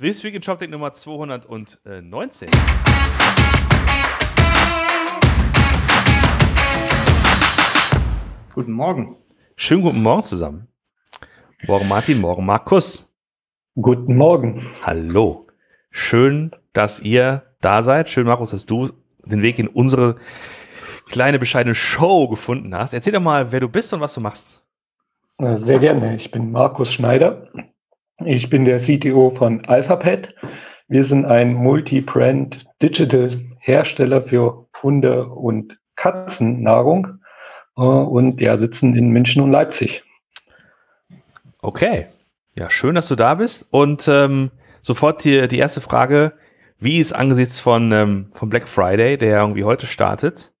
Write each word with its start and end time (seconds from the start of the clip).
This 0.00 0.22
Week 0.22 0.32
in 0.32 0.42
ShopTech 0.42 0.70
Nummer 0.70 0.92
219. 0.92 2.50
Guten 8.54 8.70
Morgen. 8.70 9.16
Schönen 9.56 9.82
guten 9.82 10.00
Morgen 10.00 10.22
zusammen. 10.22 10.68
Morgen 11.66 11.88
Martin, 11.88 12.20
morgen 12.20 12.46
Markus. 12.46 13.12
Guten 13.74 14.16
Morgen. 14.16 14.64
Hallo. 14.84 15.48
Schön, 15.90 16.52
dass 16.72 17.00
ihr 17.00 17.42
da 17.60 17.82
seid. 17.82 18.08
Schön, 18.08 18.28
Markus, 18.28 18.52
dass 18.52 18.66
du 18.66 18.90
den 19.24 19.42
Weg 19.42 19.58
in 19.58 19.66
unsere 19.66 20.14
kleine 21.06 21.40
bescheidene 21.40 21.74
Show 21.74 22.28
gefunden 22.28 22.72
hast. 22.72 22.94
Erzähl 22.94 23.14
doch 23.14 23.20
mal, 23.20 23.50
wer 23.50 23.58
du 23.58 23.68
bist 23.68 23.92
und 23.92 24.00
was 24.00 24.14
du 24.14 24.20
machst. 24.20 24.62
Äh, 25.38 25.58
sehr 25.58 25.80
gerne. 25.80 26.14
Ich 26.14 26.30
bin 26.30 26.52
Markus 26.52 26.92
Schneider. 26.92 27.48
Ich 28.24 28.50
bin 28.50 28.64
der 28.64 28.80
CTO 28.80 29.30
von 29.30 29.64
Alphapet. 29.66 30.34
Wir 30.88 31.04
sind 31.04 31.24
ein 31.24 31.54
Multi-Brand 31.54 32.66
Digital 32.82 33.36
Hersteller 33.60 34.22
für 34.22 34.66
Hunde- 34.82 35.28
und 35.28 35.78
Katzennahrung 35.94 37.20
äh, 37.76 37.82
und 37.82 38.40
ja, 38.40 38.56
sitzen 38.56 38.96
in 38.96 39.10
München 39.10 39.42
und 39.42 39.52
Leipzig. 39.52 40.02
Okay. 41.62 42.06
Ja, 42.56 42.70
schön, 42.70 42.96
dass 42.96 43.06
du 43.06 43.14
da 43.14 43.34
bist. 43.34 43.68
Und 43.70 44.08
ähm, 44.08 44.50
sofort 44.82 45.22
die, 45.22 45.46
die 45.46 45.58
erste 45.58 45.80
Frage. 45.80 46.32
Wie 46.80 46.98
ist 46.98 47.12
angesichts 47.12 47.60
von, 47.60 47.92
ähm, 47.92 48.30
von 48.32 48.48
Black 48.50 48.68
Friday, 48.68 49.16
der 49.16 49.40
irgendwie 49.40 49.64
heute 49.64 49.86
startet, 49.86 50.52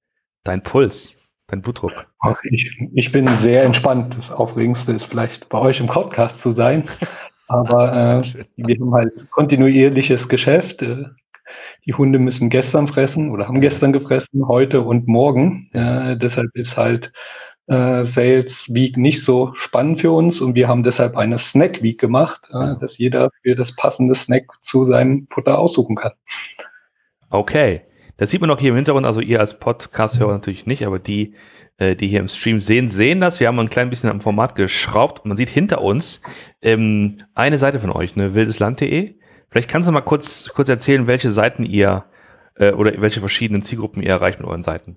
dein 0.44 0.62
Puls, 0.62 1.32
dein 1.48 1.62
Blutdruck? 1.62 2.06
Ich, 2.50 2.70
ich 2.94 3.12
bin 3.12 3.26
sehr 3.36 3.64
entspannt. 3.64 4.16
Das 4.16 4.30
Aufregendste 4.30 4.92
ist 4.92 5.06
vielleicht 5.06 5.48
bei 5.48 5.58
euch 5.58 5.80
im 5.80 5.86
Podcast 5.86 6.40
zu 6.40 6.52
sein. 6.52 6.84
Aber 7.48 8.22
äh, 8.22 8.44
wir 8.56 8.76
haben 8.76 8.94
halt 8.94 9.30
kontinuierliches 9.30 10.28
Geschäft. 10.28 10.82
Äh, 10.82 11.04
die 11.86 11.94
Hunde 11.94 12.18
müssen 12.18 12.50
gestern 12.50 12.88
fressen 12.88 13.30
oder 13.30 13.48
haben 13.48 13.60
gestern 13.60 13.92
gefressen, 13.92 14.46
heute 14.46 14.82
und 14.82 15.08
morgen. 15.08 15.70
Äh, 15.72 16.16
deshalb 16.16 16.54
ist 16.54 16.76
halt 16.76 17.12
äh, 17.66 18.04
Sales 18.04 18.72
Week 18.72 18.96
nicht 18.96 19.24
so 19.24 19.52
spannend 19.54 20.00
für 20.00 20.10
uns 20.12 20.40
und 20.40 20.54
wir 20.54 20.68
haben 20.68 20.82
deshalb 20.82 21.16
eine 21.16 21.38
Snack 21.38 21.82
Week 21.82 21.98
gemacht, 21.98 22.48
äh, 22.52 22.76
dass 22.80 22.98
jeder 22.98 23.30
für 23.42 23.54
das 23.54 23.74
passende 23.74 24.14
Snack 24.14 24.44
zu 24.60 24.84
seinem 24.84 25.26
Futter 25.30 25.58
aussuchen 25.58 25.96
kann. 25.96 26.12
Okay. 27.30 27.82
Das 28.18 28.30
sieht 28.30 28.40
man 28.40 28.50
auch 28.50 28.58
hier 28.58 28.70
im 28.70 28.76
Hintergrund, 28.76 29.06
also 29.06 29.20
ihr 29.20 29.38
als 29.38 29.58
Podcast-Hörer 29.58 30.32
natürlich 30.32 30.66
nicht, 30.66 30.84
aber 30.84 30.98
die, 30.98 31.34
äh, 31.78 31.94
die 31.94 32.08
hier 32.08 32.18
im 32.18 32.28
Stream 32.28 32.60
sehen, 32.60 32.88
sehen 32.88 33.20
das. 33.20 33.38
Wir 33.38 33.46
haben 33.46 33.58
ein 33.60 33.70
klein 33.70 33.90
bisschen 33.90 34.10
am 34.10 34.20
Format 34.20 34.56
geschraubt 34.56 35.20
und 35.20 35.28
man 35.28 35.36
sieht 35.36 35.48
hinter 35.48 35.80
uns 35.80 36.20
ähm, 36.60 37.18
eine 37.34 37.58
Seite 37.58 37.78
von 37.78 37.92
euch, 37.92 38.16
ne, 38.16 38.34
wildesland.de. 38.34 39.14
Vielleicht 39.48 39.70
kannst 39.70 39.88
du 39.88 39.92
mal 39.92 40.00
kurz, 40.00 40.50
kurz 40.52 40.68
erzählen, 40.68 41.06
welche 41.06 41.30
Seiten 41.30 41.64
ihr 41.64 42.06
äh, 42.56 42.72
oder 42.72 42.92
welche 43.00 43.20
verschiedenen 43.20 43.62
Zielgruppen 43.62 44.02
ihr 44.02 44.10
erreicht 44.10 44.40
mit 44.40 44.48
euren 44.48 44.64
Seiten. 44.64 44.96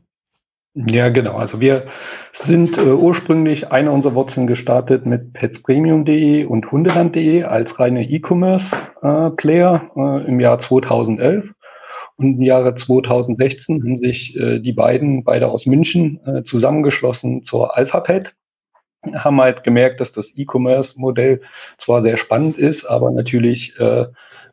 Ja, 0.73 1.09
genau. 1.09 1.35
Also 1.35 1.59
wir 1.59 1.87
sind 2.33 2.77
äh, 2.77 2.91
ursprünglich 2.91 3.71
eine 3.71 3.91
unserer 3.91 4.15
Wurzeln 4.15 4.47
gestartet 4.47 5.05
mit 5.05 5.33
petspremium.de 5.33 6.45
und 6.45 6.71
hundeland.de 6.71 7.43
als 7.43 7.77
reine 7.79 8.09
E-Commerce-Player 8.09 9.91
äh, 9.95 10.27
im 10.27 10.39
Jahr 10.39 10.59
2011. 10.59 11.53
Und 12.17 12.35
im 12.35 12.41
Jahre 12.41 12.75
2016 12.75 13.83
haben 13.83 13.97
sich 13.97 14.35
äh, 14.35 14.59
die 14.59 14.73
beiden, 14.73 15.23
beide 15.23 15.47
aus 15.49 15.65
München, 15.65 16.19
äh, 16.25 16.43
zusammengeschlossen 16.43 17.43
zur 17.43 17.77
Alphapet. 17.77 18.35
Haben 19.13 19.41
halt 19.41 19.63
gemerkt, 19.63 19.99
dass 19.99 20.11
das 20.11 20.31
E-Commerce-Modell 20.35 21.41
zwar 21.77 22.03
sehr 22.03 22.17
spannend 22.17 22.57
ist, 22.57 22.85
aber 22.85 23.09
natürlich 23.11 23.79
äh, 23.79 24.05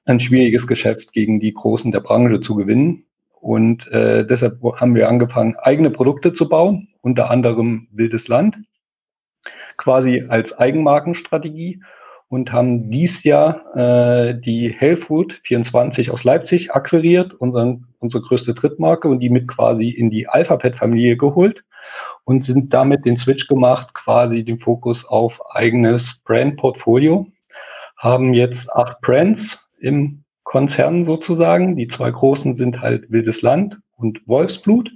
ein 0.06 0.20
schwieriges 0.20 0.66
Geschäft 0.66 1.12
gegen 1.12 1.38
die 1.38 1.52
Großen 1.52 1.92
der 1.92 2.00
Branche 2.00 2.40
zu 2.40 2.54
gewinnen. 2.54 3.04
Und 3.40 3.86
äh, 3.92 4.26
deshalb 4.26 4.60
haben 4.76 4.94
wir 4.94 5.08
angefangen, 5.08 5.56
eigene 5.56 5.90
Produkte 5.90 6.32
zu 6.32 6.48
bauen, 6.48 6.88
unter 7.02 7.30
anderem 7.30 7.88
Wildes 7.92 8.26
Land, 8.26 8.58
quasi 9.76 10.24
als 10.28 10.58
Eigenmarkenstrategie 10.58 11.82
und 12.28 12.52
haben 12.52 12.90
dies 12.90 13.22
Jahr 13.24 13.74
äh, 13.74 14.38
die 14.38 14.68
Hellfood 14.70 15.40
24 15.44 16.10
aus 16.10 16.24
Leipzig 16.24 16.72
akquiriert, 16.72 17.34
unseren, 17.34 17.86
unsere 17.98 18.22
größte 18.22 18.54
Drittmarke 18.54 19.08
und 19.08 19.20
die 19.20 19.30
mit 19.30 19.48
quasi 19.48 19.88
in 19.88 20.10
die 20.10 20.28
Alphabet-Familie 20.28 21.16
geholt 21.16 21.64
und 22.24 22.44
sind 22.44 22.74
damit 22.74 23.06
den 23.06 23.16
Switch 23.16 23.46
gemacht, 23.46 23.94
quasi 23.94 24.44
den 24.44 24.60
Fokus 24.60 25.06
auf 25.06 25.40
eigenes 25.54 26.20
Brand-Portfolio. 26.24 27.26
Haben 27.96 28.34
jetzt 28.34 28.70
acht 28.70 29.00
Brands 29.00 29.58
im 29.80 30.24
Konzern 30.44 31.04
sozusagen. 31.04 31.76
Die 31.76 31.88
zwei 31.88 32.10
großen 32.10 32.56
sind 32.56 32.80
halt 32.80 33.10
Wildes 33.10 33.42
Land 33.42 33.80
und 33.96 34.20
Wolfsblut 34.26 34.90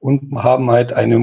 und 0.00 0.32
haben 0.34 0.70
halt 0.70 0.92
eine 0.92 1.18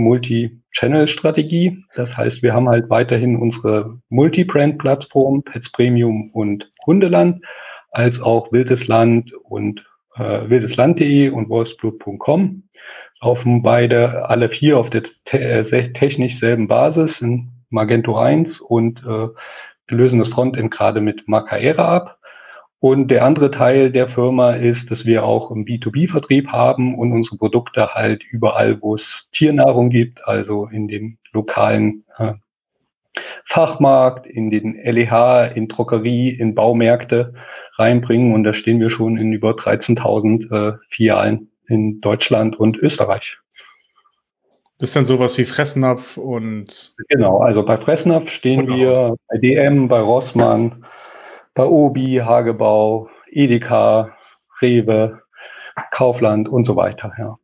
Multi-Channel-Strategie. 0.74 1.86
Das 1.96 2.18
heißt, 2.18 2.44
wir 2.44 2.54
haben 2.54 2.68
halt 2.68 2.90
weiterhin 2.90 3.36
unsere 3.36 4.00
Multi-Brand-Plattform, 4.10 5.44
Pets 5.44 5.72
Premium 5.72 6.32
und 6.34 6.72
Hundeland, 6.86 7.46
als 7.92 8.20
auch 8.22 8.52
Wildes 8.52 8.88
Land 8.88 9.34
und 9.44 9.86
äh, 10.16 10.50
wildesland.de 10.50 11.30
und 11.30 11.50
wolfsblut.com. 11.50 12.64
Laufen 13.22 13.62
beide 13.62 14.28
alle 14.30 14.50
vier 14.50 14.78
auf 14.78 14.90
der 14.90 15.04
te 15.04 15.40
äh, 15.40 15.94
technisch 15.94 16.40
selben 16.40 16.68
Basis 16.68 17.22
in 17.22 17.52
Magento 17.70 18.18
1 18.18 18.60
und 18.60 19.04
äh, 19.06 19.28
lösen 19.88 20.20
das 20.20 20.30
Frontend 20.30 20.72
gerade 20.72 21.02
mit 21.02 21.28
Macaera 21.28 21.96
ab. 21.96 22.20
Und 22.84 23.08
der 23.08 23.24
andere 23.24 23.50
Teil 23.50 23.94
der 23.94 24.10
Firma 24.10 24.56
ist, 24.56 24.92
dass 24.92 25.06
wir 25.06 25.24
auch 25.24 25.52
im 25.52 25.64
B2B-Vertrieb 25.64 26.50
haben 26.50 26.96
und 26.96 27.14
unsere 27.14 27.38
Produkte 27.38 27.94
halt 27.94 28.26
überall, 28.26 28.82
wo 28.82 28.96
es 28.96 29.30
Tiernahrung 29.32 29.90
gibt, 29.90 30.28
also 30.28 30.68
in 30.70 30.90
den 30.90 31.18
lokalen 31.32 32.04
äh, 32.18 32.34
Fachmarkt, 33.46 34.28
in 34.28 34.52
den 34.52 34.76
LEH, 34.76 35.54
in 35.56 35.70
Drogerie, 35.70 36.32
in 36.32 36.56
Baumärkte 36.56 37.36
reinbringen. 37.76 38.34
Und 38.34 38.44
da 38.44 38.54
stehen 38.54 38.82
wir 38.82 38.90
schon 38.90 39.16
in 39.16 39.32
über 39.32 39.52
13.000 39.52 40.52
äh, 40.52 40.78
Filialen 40.90 41.52
in 41.70 42.02
Deutschland 42.02 42.60
und 42.60 42.76
Österreich. 42.80 43.38
Das 44.80 44.90
ist 44.90 44.96
dann 44.98 45.06
sowas 45.06 45.38
wie 45.38 45.46
Fressnapf 45.46 46.18
und. 46.18 46.96
Genau, 47.08 47.38
also 47.38 47.64
bei 47.64 47.78
Fressnapf 47.78 48.28
stehen 48.28 48.68
wir, 48.68 49.16
bei 49.30 49.38
DM, 49.38 49.88
bei 49.88 50.02
Rossmann, 50.02 50.84
bei 51.54 51.66
Obi, 51.66 52.22
Hagebau, 52.24 53.10
Edeka, 53.32 54.16
Rewe, 54.62 55.22
Kaufland 55.92 56.50
und 56.50 56.66
so 56.66 56.76
weiter, 56.76 57.12
ja. 57.18 57.38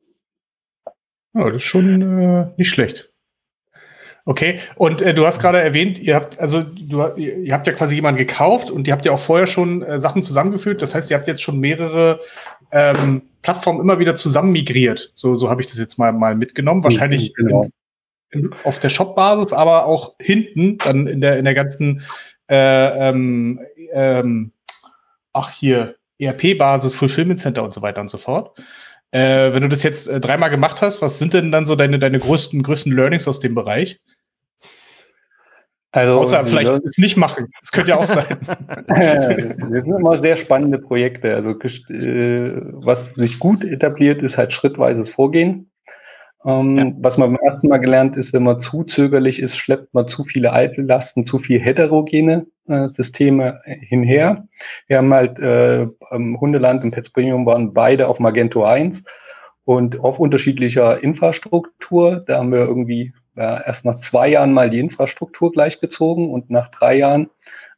Ja, 1.34 1.46
das 1.46 1.58
ist 1.58 1.64
schon 1.64 2.02
äh, 2.02 2.48
nicht 2.58 2.70
schlecht. 2.70 3.10
Okay, 4.26 4.60
und 4.76 5.02
äh, 5.02 5.14
du 5.14 5.26
hast 5.26 5.40
gerade 5.40 5.60
erwähnt, 5.60 6.00
ihr 6.00 6.16
habt 6.16 6.40
also 6.40 6.62
du, 6.62 7.04
ihr 7.16 7.54
habt 7.54 7.66
ja 7.66 7.74
quasi 7.74 7.96
jemanden 7.96 8.20
gekauft 8.20 8.70
und 8.70 8.88
ihr 8.88 8.94
habt 8.94 9.06
ja 9.06 9.12
auch 9.12 9.20
vorher 9.20 9.48
schon 9.48 9.82
äh, 9.82 10.00
Sachen 10.00 10.22
zusammengeführt. 10.22 10.82
Das 10.82 10.94
heißt, 10.94 11.10
ihr 11.10 11.18
habt 11.18 11.28
jetzt 11.28 11.42
schon 11.42 11.60
mehrere 11.60 12.20
ähm, 12.72 13.24
Plattformen 13.42 13.80
immer 13.80 14.00
wieder 14.00 14.16
zusammen 14.16 14.52
migriert. 14.52 15.12
So, 15.16 15.36
so 15.36 15.50
habe 15.50 15.62
ich 15.62 15.68
das 15.68 15.78
jetzt 15.78 15.98
mal, 15.98 16.12
mal 16.12 16.36
mitgenommen. 16.36 16.84
Wahrscheinlich 16.84 17.34
genau. 17.34 17.68
in, 18.30 18.42
in, 18.42 18.56
auf 18.64 18.80
der 18.80 18.90
Shop-Basis, 18.90 19.54
aber 19.54 19.86
auch 19.86 20.16
hinten 20.20 20.78
dann 20.78 21.08
in 21.08 21.22
der 21.22 21.38
in 21.38 21.46
der 21.46 21.56
ganzen 21.56 22.04
äh, 22.50 23.10
ähm, 23.10 23.60
ähm, 23.94 24.52
ach 25.34 25.52
hier, 25.52 25.96
ERP-Basis, 26.20 26.96
Fulfillment 26.96 27.40
Center 27.40 27.64
und 27.64 27.74
so 27.74 27.82
weiter 27.82 28.02
und 28.02 28.10
so 28.10 28.18
fort. 28.18 28.58
Äh, 29.12 29.54
wenn 29.54 29.62
du 29.62 29.70
das 29.70 29.84
jetzt 29.84 30.08
äh, 30.08 30.20
dreimal 30.20 30.50
gemacht 30.50 30.82
hast, 30.82 31.02
was 31.02 31.18
sind 31.18 31.34
denn 31.34 31.52
dann 31.52 31.66
so 31.66 31.76
deine, 31.76 31.98
deine 31.98 32.20
größten, 32.20 32.62
größten 32.62 32.92
Learnings 32.92 33.28
aus 33.28 33.40
dem 33.40 33.56
Bereich? 33.56 34.00
Also, 35.92 36.20
Außer 36.20 36.46
vielleicht 36.46 36.72
es 36.86 37.00
nicht 37.00 37.18
machen. 37.18 37.48
Das 37.62 37.72
könnte 37.72 37.90
ja 37.90 37.98
auch 37.98 38.06
sein. 38.06 38.38
das 38.88 39.84
sind 39.84 39.88
immer 39.88 40.18
sehr 40.18 40.36
spannende 40.38 40.78
Projekte. 40.78 41.34
Also 41.34 41.52
äh, 41.52 42.62
was 42.74 43.16
sich 43.16 43.40
gut 43.40 43.64
etabliert, 43.64 44.22
ist 44.22 44.38
halt 44.38 44.54
schrittweises 44.54 45.10
Vorgehen. 45.10 45.72
Ähm, 46.46 46.78
ja. 46.78 46.92
Was 47.00 47.18
man 47.18 47.34
beim 47.34 47.48
ersten 47.48 47.68
Mal 47.68 47.80
gelernt 47.80 48.16
ist, 48.16 48.32
wenn 48.34 48.44
man 48.44 48.60
zu 48.60 48.84
zögerlich 48.84 49.42
ist, 49.42 49.58
schleppt 49.58 49.94
man 49.94 50.08
zu 50.08 50.24
viele 50.24 50.54
alte 50.54 50.82
Lasten, 50.82 51.26
zu 51.26 51.38
viel 51.40 51.60
heterogene 51.60 52.48
äh, 52.68 52.88
Systeme 52.88 53.62
hinher. 53.66 54.48
Wir 54.88 54.98
haben 54.98 55.14
halt 55.14 55.40
äh, 55.40 55.88
Hundeland 56.12 56.84
und 56.84 56.92
Pets 56.92 57.10
Premium 57.10 57.46
waren 57.46 57.74
beide 57.74 58.08
auf 58.08 58.20
Magento 58.20 58.64
1 58.64 59.04
und 59.66 60.00
auf 60.00 60.20
unterschiedlicher 60.20 61.04
Infrastruktur. 61.04 62.24
Da 62.26 62.38
haben 62.38 62.52
wir 62.52 62.60
irgendwie 62.60 63.14
äh, 63.36 63.66
erst 63.66 63.84
nach 63.86 63.98
zwei 63.98 64.30
Jahren 64.30 64.54
mal 64.54 64.70
die 64.70 64.80
Infrastruktur 64.80 65.52
gleichgezogen 65.52 66.32
und 66.32 66.50
nach 66.50 66.70
drei 66.70 66.96
Jahren 66.96 67.30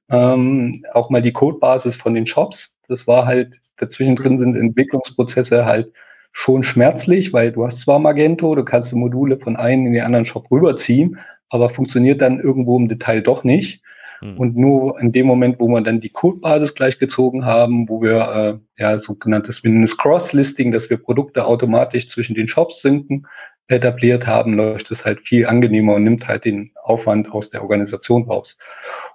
ähm, 0.10 0.84
auch 0.94 1.10
mal 1.10 1.22
die 1.22 1.34
Codebasis 1.34 1.96
von 1.96 2.14
den 2.14 2.28
Shops. 2.28 2.76
Das 2.88 3.08
war 3.08 3.26
halt, 3.26 3.60
dazwischen 3.78 4.16
drin 4.16 4.38
sind 4.38 4.56
Entwicklungsprozesse 4.56 5.66
halt 5.66 5.92
schon 6.32 6.64
schmerzlich, 6.64 7.34
weil 7.34 7.52
du 7.52 7.66
hast 7.66 7.82
zwar 7.82 8.00
Magento, 8.00 8.56
du 8.56 8.64
kannst 8.64 8.92
die 8.92 8.96
Module 8.96 9.38
von 9.38 9.56
einem 9.56 9.88
in 9.88 9.94
den 9.94 10.04
anderen 10.04 10.26
Shop 10.26 10.50
rüberziehen, 10.50 11.20
aber 11.50 11.70
funktioniert 11.70 12.22
dann 12.22 12.40
irgendwo 12.40 12.78
im 12.78 12.88
Detail 12.88 13.22
doch 13.22 13.44
nicht. 13.44 13.84
Mhm. 14.22 14.38
Und 14.38 14.56
nur 14.56 15.00
in 15.00 15.12
dem 15.12 15.26
Moment, 15.26 15.60
wo 15.60 15.68
wir 15.68 15.82
dann 15.82 16.00
die 16.00 16.10
Codebasis 16.10 16.76
gleichgezogen 16.76 17.46
haben, 17.46 17.90
wo 17.90 18.02
wir 18.02 18.62
äh, 18.78 18.82
ja 18.82 18.98
sogenanntes 18.98 19.62
Cross-Listing, 19.98 20.72
dass 20.72 20.90
wir 20.90 20.98
Produkte 20.98 21.46
automatisch 21.46 22.08
zwischen 22.08 22.36
den 22.36 22.48
Shops 22.48 22.82
sinken, 22.82 23.28
etabliert 23.68 24.28
haben, 24.28 24.54
läuft 24.54 24.92
es 24.92 25.06
halt 25.06 25.22
viel 25.22 25.46
angenehmer 25.48 25.96
und 25.96 26.04
nimmt 26.04 26.28
halt 26.28 26.46
den 26.46 26.72
Aufwand 26.84 27.32
aus 27.32 27.50
der 27.50 27.62
Organisation 27.62 28.24
raus. 28.24 28.58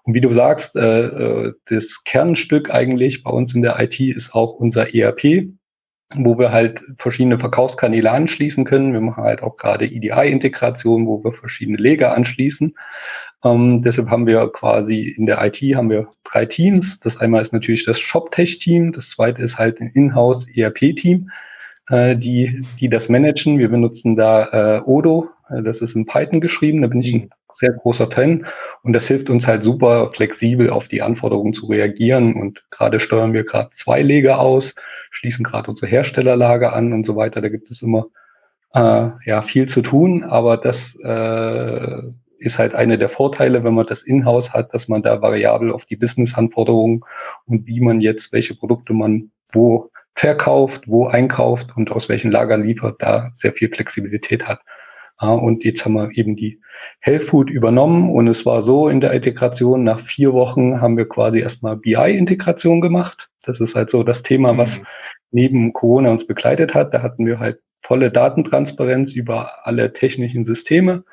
Und 0.04 0.14
wie 0.14 0.20
du 0.20 0.32
sagst, 0.32 0.76
äh, 0.76 1.06
äh 1.06 1.52
das 1.66 2.02
Kernstück 2.04 2.70
eigentlich 2.70 3.22
bei 3.22 3.30
uns 3.30 3.54
in 3.54 3.62
der 3.62 3.78
IT 3.80 4.00
ist 4.00 4.34
auch 4.34 4.54
unser 4.54 4.94
ERP, 4.94 5.48
wo 6.14 6.38
wir 6.38 6.52
halt 6.52 6.84
verschiedene 6.98 7.38
Verkaufskanäle 7.38 8.10
anschließen 8.10 8.64
können. 8.64 8.92
Wir 8.92 9.00
machen 9.00 9.24
halt 9.24 9.42
auch 9.42 9.56
gerade 9.56 9.86
EDI-Integration, 9.86 11.06
wo 11.06 11.24
wir 11.24 11.32
verschiedene 11.32 11.78
Lager 11.78 12.14
anschließen. 12.14 12.76
Ähm, 13.44 13.82
deshalb 13.82 14.08
haben 14.08 14.26
wir 14.26 14.48
quasi 14.52 15.08
in 15.08 15.26
der 15.26 15.44
IT 15.44 15.60
haben 15.74 15.90
wir 15.90 16.08
drei 16.24 16.46
Teams. 16.46 17.00
Das 17.00 17.16
einmal 17.16 17.42
ist 17.42 17.52
natürlich 17.52 17.84
das 17.84 17.98
ShopTech-Team, 17.98 18.92
das 18.92 19.10
zweite 19.10 19.42
ist 19.42 19.58
halt 19.58 19.80
ein 19.80 19.88
Inhouse 19.88 20.46
ERP-Team, 20.54 21.30
äh, 21.88 22.16
die, 22.16 22.64
die 22.80 22.88
das 22.88 23.08
managen. 23.08 23.58
Wir 23.58 23.68
benutzen 23.68 24.16
da 24.16 24.78
äh, 24.78 24.80
Odo, 24.82 25.28
äh, 25.48 25.62
das 25.62 25.80
ist 25.80 25.96
in 25.96 26.06
Python 26.06 26.40
geschrieben, 26.40 26.82
da 26.82 26.88
bin 26.88 27.00
ich 27.00 27.14
ein 27.14 27.30
sehr 27.52 27.72
großer 27.72 28.10
Fan. 28.10 28.46
Und 28.82 28.92
das 28.92 29.06
hilft 29.06 29.30
uns 29.30 29.46
halt 29.46 29.62
super 29.62 30.10
flexibel 30.12 30.70
auf 30.70 30.88
die 30.88 31.02
Anforderungen 31.02 31.54
zu 31.54 31.66
reagieren. 31.66 32.34
Und 32.34 32.64
gerade 32.70 33.00
steuern 33.00 33.32
wir 33.32 33.44
gerade 33.44 33.70
zwei 33.70 34.02
Lager 34.02 34.38
aus, 34.38 34.74
schließen 35.10 35.44
gerade 35.44 35.70
unsere 35.70 35.90
Herstellerlager 35.90 36.74
an 36.74 36.92
und 36.92 37.06
so 37.06 37.16
weiter. 37.16 37.40
Da 37.40 37.48
gibt 37.48 37.70
es 37.70 37.82
immer 37.82 38.06
äh, 38.74 39.08
ja 39.24 39.42
viel 39.42 39.68
zu 39.68 39.82
tun, 39.82 40.22
aber 40.24 40.56
das 40.56 40.96
äh, 41.02 42.02
ist 42.38 42.58
halt 42.58 42.74
eine 42.74 42.98
der 42.98 43.08
Vorteile, 43.08 43.64
wenn 43.64 43.74
man 43.74 43.86
das 43.86 44.02
in-house 44.02 44.52
hat, 44.52 44.74
dass 44.74 44.88
man 44.88 45.02
da 45.02 45.22
variabel 45.22 45.72
auf 45.72 45.86
die 45.86 45.96
Business-Anforderungen 45.96 47.00
und 47.46 47.66
wie 47.66 47.80
man 47.80 48.00
jetzt, 48.00 48.32
welche 48.32 48.54
Produkte 48.54 48.92
man 48.92 49.30
wo 49.52 49.90
verkauft, 50.16 50.84
wo 50.86 51.06
einkauft 51.06 51.76
und 51.76 51.92
aus 51.92 52.08
welchen 52.08 52.30
Lager 52.30 52.56
liefert, 52.56 52.96
da 53.00 53.30
sehr 53.34 53.52
viel 53.52 53.68
Flexibilität 53.68 54.48
hat. 54.48 54.60
Und 55.18 55.64
jetzt 55.64 55.84
haben 55.84 55.94
wir 55.94 56.10
eben 56.14 56.36
die 56.36 56.60
Health 57.00 57.32
übernommen 57.32 58.10
und 58.10 58.26
es 58.28 58.44
war 58.44 58.62
so 58.62 58.88
in 58.88 59.00
der 59.00 59.12
Integration, 59.12 59.84
nach 59.84 60.00
vier 60.00 60.32
Wochen 60.32 60.80
haben 60.80 60.96
wir 60.96 61.08
quasi 61.08 61.40
erstmal 61.40 61.76
BI-Integration 61.76 62.80
gemacht. 62.80 63.30
Das 63.44 63.60
ist 63.60 63.74
halt 63.74 63.88
so 63.88 64.02
das 64.02 64.22
Thema, 64.22 64.58
was 64.58 64.78
mhm. 64.78 64.86
neben 65.30 65.72
Corona 65.72 66.10
uns 66.10 66.26
begleitet 66.26 66.74
hat. 66.74 66.92
Da 66.92 67.02
hatten 67.02 67.24
wir 67.24 67.38
halt 67.38 67.60
volle 67.82 68.10
Datentransparenz 68.10 69.12
über 69.12 69.66
alle 69.66 69.92
technischen 69.92 70.44
Systeme. 70.44 71.04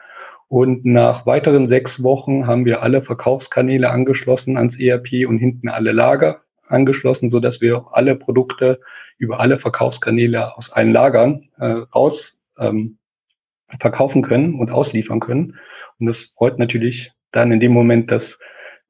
Und 0.50 0.85
nach 0.85 1.25
weiteren 1.25 1.67
sechs 1.67 2.03
Wochen 2.03 2.45
haben 2.45 2.65
wir 2.65 2.83
alle 2.83 3.01
Verkaufskanäle 3.01 3.89
angeschlossen 3.89 4.57
ans 4.57 4.79
ERP 4.79 5.27
und 5.27 5.38
hinten 5.38 5.69
alle 5.69 5.94
Lager 5.94 6.41
angeschlossen, 6.73 7.29
so 7.29 7.39
dass 7.39 7.61
wir 7.61 7.85
alle 7.91 8.15
Produkte 8.15 8.79
über 9.17 9.39
alle 9.39 9.57
Verkaufskanäle 9.59 10.57
aus 10.57 10.71
allen 10.71 10.91
Lagern 10.91 11.49
äh, 11.59 11.65
raus 11.65 12.37
ähm, 12.57 12.97
verkaufen 13.79 14.21
können 14.21 14.55
und 14.55 14.71
ausliefern 14.71 15.19
können. 15.19 15.57
Und 15.99 16.07
das 16.07 16.33
freut 16.35 16.59
natürlich 16.59 17.11
dann 17.31 17.51
in 17.51 17.59
dem 17.59 17.71
Moment 17.71 18.11
das 18.11 18.39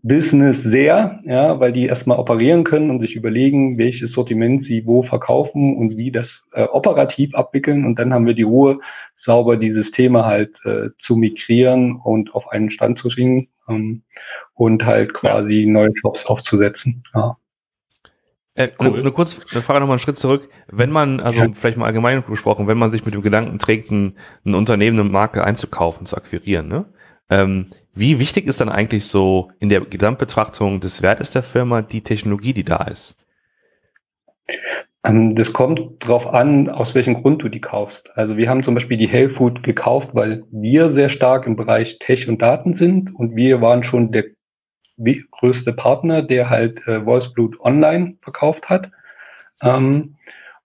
Business 0.06 0.62
sehr, 0.62 1.22
ja, 1.24 1.62
weil 1.62 1.72
die 1.72 1.86
erstmal 1.86 2.20
operieren 2.20 2.66
können 2.66 2.90
und 2.90 3.00
sich 3.00 3.16
überlegen, 3.16 3.78
welches 3.78 4.12
Sortiment 4.12 4.62
sie 4.62 4.86
wo 4.86 5.02
verkaufen 5.02 5.78
und 5.78 5.98
wie 5.98 6.12
das 6.12 6.44
äh, 6.52 6.64
operativ 6.64 7.34
abwickeln. 7.34 7.86
Und 7.86 8.00
dann 8.00 8.14
haben 8.14 8.26
wir 8.26 8.34
die 8.34 8.44
Ruhe, 8.44 8.80
sauber 9.16 9.56
die 9.56 9.72
Systeme 9.72 10.26
halt 10.26 10.60
äh, 10.66 10.90
zu 10.98 11.16
migrieren 11.16 11.96
und 11.96 12.36
auf 12.36 12.50
einen 12.50 12.70
Stand 12.70 12.98
zu 12.98 13.08
bringen 13.08 13.48
ähm, 13.70 14.04
und 14.56 14.84
halt 14.84 15.14
quasi 15.14 15.62
ja. 15.62 15.72
neue 15.72 15.92
Shops 15.96 16.26
aufzusetzen. 16.26 17.04
Ja. 17.16 17.38
Äh, 18.56 18.70
cool. 18.80 19.00
Eine, 19.00 19.12
kurz, 19.12 19.42
eine 19.52 19.62
Frage 19.62 19.80
nochmal 19.80 19.96
einen 19.96 20.00
Schritt 20.00 20.18
zurück. 20.18 20.48
Wenn 20.68 20.92
man, 20.92 21.20
also 21.20 21.42
ja. 21.42 21.50
vielleicht 21.54 21.78
mal 21.78 21.88
allgemein 21.88 22.24
besprochen, 22.24 22.68
wenn 22.68 22.78
man 22.78 22.92
sich 22.92 23.04
mit 23.04 23.14
dem 23.14 23.22
Gedanken 23.22 23.58
trägt, 23.58 23.92
ein, 23.92 24.18
ein 24.46 24.54
Unternehmen, 24.54 25.00
eine 25.00 25.10
Marke 25.10 25.44
einzukaufen, 25.44 26.06
zu 26.06 26.18
akquirieren, 26.18 26.68
ne? 26.68 26.86
Ähm, 27.30 27.68
wie 27.96 28.20
wichtig 28.20 28.48
ist 28.48 28.60
dann 28.62 28.70
eigentlich 28.70 29.06
so 29.08 29.50
in 29.60 29.70
der 29.70 29.82
Gesamtbetrachtung 29.82 30.82
des 30.82 31.02
Wertes 31.02 31.32
der 31.32 31.42
Firma 31.42 31.82
die 31.82 32.02
Technologie, 32.02 32.54
die 32.54 32.66
da 32.66 32.84
ist? 32.84 33.18
Ähm, 35.04 35.36
das 35.36 35.54
kommt 35.54 35.82
drauf 36.00 36.28
an, 36.28 36.70
aus 36.70 36.96
welchem 36.96 37.16
Grund 37.22 37.42
du 37.44 37.50
die 37.50 37.62
kaufst. 37.62 38.12
Also 38.16 38.38
wir 38.38 38.50
haben 38.50 38.62
zum 38.62 38.76
Beispiel 38.76 38.98
die 38.98 39.08
Hellfood 39.08 39.64
gekauft, 39.64 40.12
weil 40.14 40.44
wir 40.52 40.90
sehr 40.90 41.10
stark 41.10 41.48
im 41.48 41.56
Bereich 41.56 41.98
Tech 42.00 42.28
und 42.30 42.42
Daten 42.42 42.74
sind 42.74 43.14
und 43.16 43.36
wir 43.36 43.62
waren 43.62 43.84
schon 43.84 44.12
der 44.12 44.26
größte 44.98 45.74
Partner, 45.74 46.22
der 46.22 46.50
halt 46.50 46.88
äh, 46.88 47.06
Wolfsblut 47.06 47.60
online 47.60 48.16
verkauft 48.22 48.70
hat. 48.70 48.92
Ähm, 49.62 50.16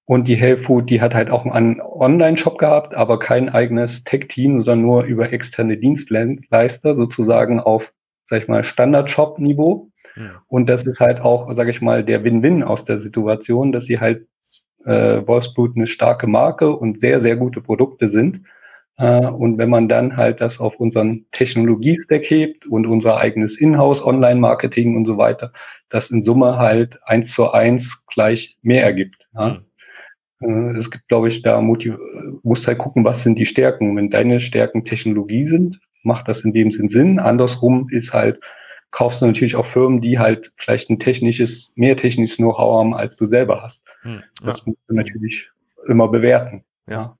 und 0.04 0.26
die 0.26 0.36
Hellfood, 0.36 0.88
die 0.88 1.02
hat 1.02 1.14
halt 1.14 1.30
auch 1.30 1.44
einen 1.44 1.82
Online-Shop 1.82 2.56
gehabt, 2.56 2.94
aber 2.94 3.18
kein 3.18 3.50
eigenes 3.50 4.04
Tech-Team, 4.04 4.62
sondern 4.62 4.86
nur 4.86 5.04
über 5.04 5.32
externe 5.32 5.76
Dienstleister 5.76 6.94
sozusagen 6.94 7.60
auf, 7.60 7.92
sag 8.26 8.42
ich 8.42 8.48
mal, 8.48 8.64
Standard-Shop-Niveau. 8.64 9.90
Ja. 10.16 10.42
Und 10.46 10.66
das 10.66 10.84
ist 10.84 10.98
halt 10.98 11.20
auch, 11.20 11.54
sag 11.54 11.68
ich 11.68 11.82
mal, 11.82 12.04
der 12.04 12.24
Win-Win 12.24 12.62
aus 12.62 12.86
der 12.86 12.98
Situation, 12.98 13.70
dass 13.70 13.84
sie 13.84 14.00
halt 14.00 14.26
äh, 14.86 15.26
Wolfsblut 15.26 15.76
eine 15.76 15.86
starke 15.86 16.26
Marke 16.26 16.74
und 16.74 17.00
sehr, 17.00 17.20
sehr 17.20 17.36
gute 17.36 17.60
Produkte 17.60 18.08
sind 18.08 18.40
und 18.98 19.58
wenn 19.58 19.70
man 19.70 19.88
dann 19.88 20.16
halt 20.16 20.40
das 20.40 20.58
auf 20.58 20.80
unseren 20.80 21.26
Technologie-Stack 21.30 22.28
hebt 22.28 22.66
und 22.66 22.86
unser 22.86 23.18
eigenes 23.18 23.56
Inhouse, 23.56 24.04
Online-Marketing 24.04 24.96
und 24.96 25.06
so 25.06 25.16
weiter, 25.16 25.52
das 25.88 26.10
in 26.10 26.22
Summe 26.22 26.58
halt 26.58 26.98
eins 27.04 27.32
zu 27.32 27.52
eins 27.52 28.04
gleich 28.06 28.58
mehr 28.62 28.82
ergibt. 28.82 29.28
Ja. 29.34 29.58
Mhm. 30.40 30.76
Es 30.76 30.90
gibt, 30.90 31.08
glaube 31.08 31.28
ich, 31.28 31.42
da 31.42 31.60
Motiv 31.60 31.96
musst 32.42 32.66
halt 32.66 32.78
gucken, 32.78 33.04
was 33.04 33.22
sind 33.22 33.38
die 33.38 33.46
Stärken. 33.46 33.96
Wenn 33.96 34.10
deine 34.10 34.40
Stärken 34.40 34.84
Technologie 34.84 35.46
sind, 35.46 35.80
macht 36.02 36.28
das 36.28 36.42
in 36.42 36.52
dem 36.52 36.70
Sinn 36.70 36.88
Sinn. 36.88 37.18
Andersrum 37.18 37.88
ist 37.90 38.12
halt, 38.12 38.40
kaufst 38.90 39.20
du 39.20 39.26
natürlich 39.26 39.56
auch 39.56 39.66
Firmen, 39.66 40.00
die 40.00 40.18
halt 40.18 40.52
vielleicht 40.56 40.90
ein 40.90 40.98
technisches, 40.98 41.72
mehr 41.76 41.96
technisches 41.96 42.38
Know-how 42.38 42.78
haben, 42.78 42.94
als 42.94 43.16
du 43.16 43.26
selber 43.26 43.62
hast. 43.62 43.82
Hm, 44.02 44.22
ja. 44.40 44.46
Das 44.46 44.66
musst 44.66 44.78
du 44.88 44.94
natürlich 44.94 45.50
immer 45.86 46.08
bewerten. 46.08 46.64
Ja. 46.88 47.16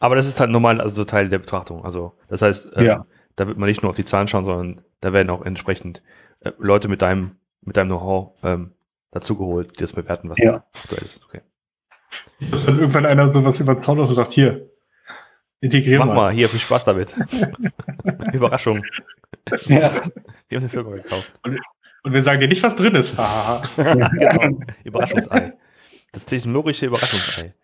Aber 0.00 0.16
das 0.16 0.26
ist 0.26 0.40
halt 0.40 0.50
normal, 0.50 0.80
also 0.80 0.96
so 0.96 1.04
Teil 1.04 1.28
der 1.28 1.38
Betrachtung. 1.38 1.84
Also 1.84 2.14
das 2.28 2.42
heißt, 2.42 2.72
ähm, 2.76 2.86
ja. 2.86 3.06
da 3.36 3.46
wird 3.46 3.58
man 3.58 3.68
nicht 3.68 3.82
nur 3.82 3.90
auf 3.90 3.96
die 3.96 4.04
Zahlen 4.04 4.26
schauen, 4.26 4.44
sondern 4.44 4.80
da 5.00 5.12
werden 5.12 5.30
auch 5.30 5.44
entsprechend 5.44 6.02
äh, 6.40 6.50
Leute 6.58 6.88
mit 6.88 7.02
deinem, 7.02 7.36
mit 7.60 7.76
deinem 7.76 7.88
Know-how 7.88 8.32
ähm, 8.42 8.72
dazugeholt, 9.10 9.76
die 9.76 9.80
das 9.80 9.92
bewerten, 9.92 10.30
was 10.30 10.38
ja. 10.38 10.52
da 10.52 10.64
aktuell 10.74 11.02
ist. 11.02 11.24
Okay. 11.24 11.42
Dass 12.50 12.64
dann 12.64 12.78
irgendwann 12.78 13.06
einer 13.06 13.30
sowas 13.30 13.60
überzaubert 13.60 14.08
und 14.08 14.14
sagt, 14.14 14.32
hier, 14.32 14.70
integrieren 15.60 15.98
Mach 15.98 16.06
mal. 16.06 16.14
mal, 16.14 16.32
hier, 16.32 16.48
viel 16.48 16.60
Spaß 16.60 16.86
damit. 16.86 17.14
Überraschung. 18.32 18.82
Ja. 19.66 20.10
Wir 20.48 20.56
haben 20.56 20.62
eine 20.62 20.68
Firma 20.70 20.96
gekauft. 20.96 21.32
Und, 21.42 21.60
und, 22.04 22.12
wir 22.12 22.22
sagen 22.22 22.40
dir 22.40 22.48
nicht, 22.48 22.62
was 22.62 22.74
drin 22.74 22.94
ist. 22.94 23.14
genau. 23.76 24.58
Überraschungsei. 24.84 25.52
Das 26.12 26.24
technologische 26.24 26.86
Überraschungsei. 26.86 27.54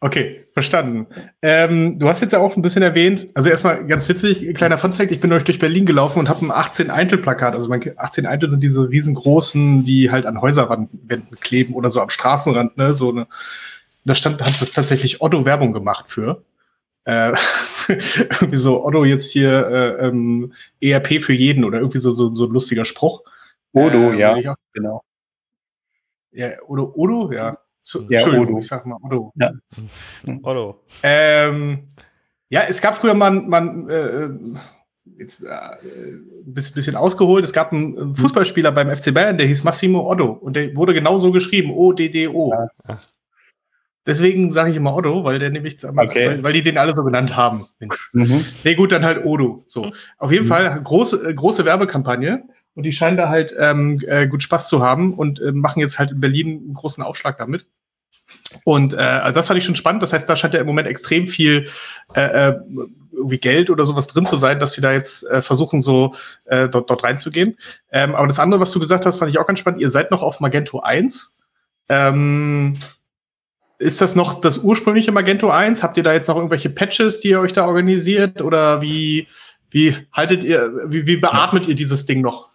Okay, 0.00 0.46
verstanden. 0.52 1.06
Ähm, 1.40 1.98
du 1.98 2.08
hast 2.08 2.20
jetzt 2.20 2.32
ja 2.32 2.38
auch 2.38 2.54
ein 2.54 2.60
bisschen 2.60 2.82
erwähnt, 2.82 3.28
also 3.34 3.48
erstmal 3.48 3.86
ganz 3.86 4.06
witzig, 4.08 4.54
kleiner 4.54 4.76
Funfact, 4.76 5.10
ich 5.10 5.20
bin 5.20 5.32
euch 5.32 5.44
durch 5.44 5.58
Berlin 5.58 5.86
gelaufen 5.86 6.18
und 6.18 6.28
habe 6.28 6.44
ein 6.44 6.50
18 6.50 6.90
Eintel-Plakat. 6.90 7.54
Also 7.54 7.72
18 7.72 8.26
Eintel 8.26 8.50
sind 8.50 8.62
diese 8.62 8.90
riesengroßen, 8.90 9.84
die 9.84 10.10
halt 10.10 10.26
an 10.26 10.40
Häuserwänden 10.42 11.40
kleben 11.40 11.72
oder 11.74 11.90
so 11.90 12.02
am 12.02 12.10
Straßenrand, 12.10 12.76
ne? 12.76 12.92
So 12.92 13.10
eine, 13.10 13.26
da 14.04 14.14
stand, 14.14 14.42
hat 14.42 14.72
tatsächlich 14.74 15.22
Otto 15.22 15.46
Werbung 15.46 15.72
gemacht 15.72 16.06
für. 16.08 16.44
Äh, 17.04 17.32
irgendwie 17.88 18.56
so 18.56 18.84
Otto 18.84 19.04
jetzt 19.04 19.30
hier 19.30 19.66
äh, 19.66 20.08
ähm, 20.08 20.52
ERP 20.80 21.22
für 21.22 21.32
jeden 21.32 21.64
oder 21.64 21.78
irgendwie 21.78 22.00
so, 22.00 22.10
so, 22.10 22.34
so 22.34 22.44
ein 22.44 22.50
lustiger 22.50 22.84
Spruch. 22.84 23.22
Odo, 23.72 24.12
äh, 24.12 24.18
ja, 24.18 24.54
genau. 24.74 25.02
Ja, 26.32 26.50
Odo, 26.66 26.92
Odo, 26.94 27.32
ja. 27.32 27.56
Zu, 27.86 28.02
ja, 28.10 28.18
Entschuldigung, 28.18 28.48
Odo. 28.48 28.58
ich 28.58 28.66
sag 28.66 28.84
mal 28.84 28.98
Odo. 29.00 29.32
Ja. 29.36 29.52
Odo. 30.42 30.82
Ähm, 31.04 31.86
ja, 32.48 32.62
es 32.68 32.80
gab 32.80 32.96
früher 32.96 33.14
mal, 33.14 33.30
mal 33.30 33.88
äh, 33.88 35.18
jetzt 35.18 35.44
äh, 35.44 35.50
ein 35.50 36.52
bisschen 36.52 36.96
ausgeholt. 36.96 37.44
Es 37.44 37.52
gab 37.52 37.72
einen 37.72 38.12
Fußballspieler 38.16 38.72
beim 38.72 38.90
FC 38.90 39.14
Bayern, 39.14 39.38
der 39.38 39.46
hieß 39.46 39.62
Massimo 39.62 40.10
Otto 40.10 40.32
und 40.32 40.56
der 40.56 40.74
wurde 40.74 40.94
genauso 40.94 41.30
geschrieben, 41.30 41.70
O-D-D-O. 41.70 42.50
Ja. 42.50 42.98
Deswegen 44.04 44.50
sage 44.50 44.70
ich 44.70 44.76
immer 44.76 44.96
Otto, 44.96 45.22
weil 45.22 45.38
der 45.38 45.50
nämlich 45.50 45.76
damals, 45.76 46.10
okay. 46.10 46.26
weil, 46.26 46.42
weil, 46.42 46.52
die 46.54 46.62
den 46.62 46.78
alle 46.78 46.92
so 46.92 47.04
genannt 47.04 47.36
haben. 47.36 47.66
Mensch. 47.78 48.10
Mhm. 48.12 48.44
Nee, 48.64 48.74
gut, 48.74 48.90
dann 48.90 49.04
halt 49.04 49.24
Odo. 49.24 49.64
So. 49.68 49.92
Auf 50.18 50.32
jeden 50.32 50.44
mhm. 50.44 50.48
Fall 50.48 50.82
große, 50.82 51.30
äh, 51.30 51.34
große 51.34 51.64
Werbekampagne. 51.64 52.48
Und 52.74 52.82
die 52.82 52.92
scheinen 52.92 53.16
da 53.16 53.28
halt 53.28 53.54
ähm, 53.58 54.00
äh, 54.06 54.26
gut 54.26 54.42
Spaß 54.42 54.68
zu 54.68 54.82
haben 54.82 55.14
und 55.14 55.40
äh, 55.40 55.52
machen 55.52 55.78
jetzt 55.78 56.00
halt 56.00 56.10
in 56.10 56.20
Berlin 56.20 56.48
einen 56.48 56.74
großen 56.74 57.02
Aufschlag 57.02 57.38
damit. 57.38 57.66
Und 58.64 58.92
äh, 58.92 59.32
das 59.32 59.48
fand 59.48 59.58
ich 59.58 59.64
schon 59.64 59.76
spannend. 59.76 60.02
Das 60.02 60.12
heißt, 60.12 60.28
da 60.28 60.36
scheint 60.36 60.54
ja 60.54 60.60
im 60.60 60.66
Moment 60.66 60.88
extrem 60.88 61.26
viel 61.26 61.68
äh, 62.14 62.48
äh, 62.50 62.58
irgendwie 63.12 63.38
Geld 63.38 63.70
oder 63.70 63.84
sowas 63.84 64.06
drin 64.06 64.24
zu 64.24 64.36
sein, 64.36 64.60
dass 64.60 64.72
sie 64.72 64.80
da 64.80 64.92
jetzt 64.92 65.28
äh, 65.28 65.42
versuchen, 65.42 65.80
so 65.80 66.14
äh, 66.46 66.68
dort, 66.68 66.90
dort 66.90 67.02
reinzugehen. 67.02 67.56
Ähm, 67.90 68.14
aber 68.14 68.26
das 68.26 68.38
andere, 68.38 68.60
was 68.60 68.72
du 68.72 68.80
gesagt 68.80 69.06
hast, 69.06 69.18
fand 69.18 69.30
ich 69.30 69.38
auch 69.38 69.46
ganz 69.46 69.58
spannend. 69.58 69.80
Ihr 69.80 69.90
seid 69.90 70.10
noch 70.10 70.22
auf 70.22 70.40
Magento 70.40 70.80
1. 70.80 71.36
Ähm, 71.88 72.76
ist 73.78 74.00
das 74.00 74.14
noch 74.16 74.40
das 74.40 74.58
ursprüngliche 74.58 75.12
Magento 75.12 75.50
1? 75.50 75.82
Habt 75.82 75.96
ihr 75.96 76.02
da 76.02 76.12
jetzt 76.12 76.28
noch 76.28 76.36
irgendwelche 76.36 76.70
Patches, 76.70 77.20
die 77.20 77.28
ihr 77.28 77.40
euch 77.40 77.52
da 77.52 77.66
organisiert? 77.66 78.42
Oder 78.42 78.80
wie, 78.80 79.28
wie 79.70 79.96
haltet 80.12 80.44
ihr, 80.44 80.72
wie, 80.86 81.06
wie 81.06 81.16
beatmet 81.16 81.68
ihr 81.68 81.74
dieses 81.74 82.06
Ding 82.06 82.20
noch? 82.20 82.48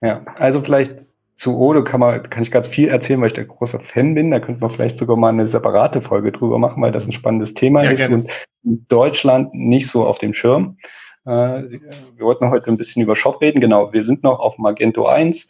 Ja, 0.00 0.24
also 0.36 0.62
vielleicht 0.62 1.11
zu 1.42 1.58
Ode 1.58 1.82
kann 1.84 2.00
man, 2.00 2.30
kann 2.30 2.42
ich 2.42 2.50
ganz 2.50 2.68
viel 2.68 2.88
erzählen, 2.88 3.20
weil 3.20 3.28
ich 3.28 3.34
der 3.34 3.44
großer 3.44 3.80
Fan 3.80 4.14
bin. 4.14 4.30
Da 4.30 4.40
könnte 4.40 4.60
man 4.60 4.70
vielleicht 4.70 4.96
sogar 4.96 5.16
mal 5.16 5.30
eine 5.30 5.46
separate 5.46 6.00
Folge 6.00 6.30
drüber 6.32 6.58
machen, 6.58 6.82
weil 6.82 6.92
das 6.92 7.06
ein 7.06 7.12
spannendes 7.12 7.54
Thema 7.54 7.82
ja, 7.82 7.90
ist 7.90 7.98
gerne. 7.98 8.16
und 8.16 8.30
in 8.64 8.86
Deutschland 8.88 9.52
nicht 9.52 9.88
so 9.88 10.06
auf 10.06 10.18
dem 10.18 10.34
Schirm. 10.34 10.76
Äh, 11.24 11.30
wir 11.30 12.20
wollten 12.20 12.50
heute 12.50 12.68
ein 12.68 12.76
bisschen 12.76 13.02
über 13.02 13.16
Shop 13.16 13.40
reden. 13.40 13.60
Genau, 13.60 13.92
wir 13.92 14.04
sind 14.04 14.22
noch 14.22 14.38
auf 14.38 14.56
Magento 14.58 15.06
1, 15.06 15.48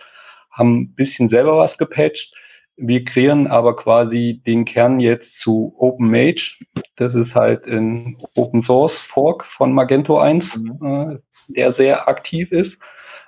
haben 0.51 0.81
ein 0.81 0.95
bisschen 0.95 1.29
selber 1.29 1.59
was 1.59 1.77
gepatcht 1.77 2.35
wir 2.77 3.05
kreieren 3.05 3.47
aber 3.47 3.77
quasi 3.77 4.43
den 4.47 4.65
Kern 4.65 5.01
jetzt 5.01 5.41
zu 5.41 5.75
OpenMage. 5.79 6.59
Das 6.97 7.15
ist 7.15 7.35
halt 7.35 7.67
ein 7.67 8.17
Open 8.35 8.63
Source 8.63 8.97
Fork 8.97 9.45
von 9.45 9.73
Magento 9.73 10.19
1, 10.19 10.57
mhm. 10.57 10.79
äh, 10.83 11.19
der 11.49 11.73
sehr 11.73 12.09
aktiv 12.09 12.51
ist. 12.51 12.79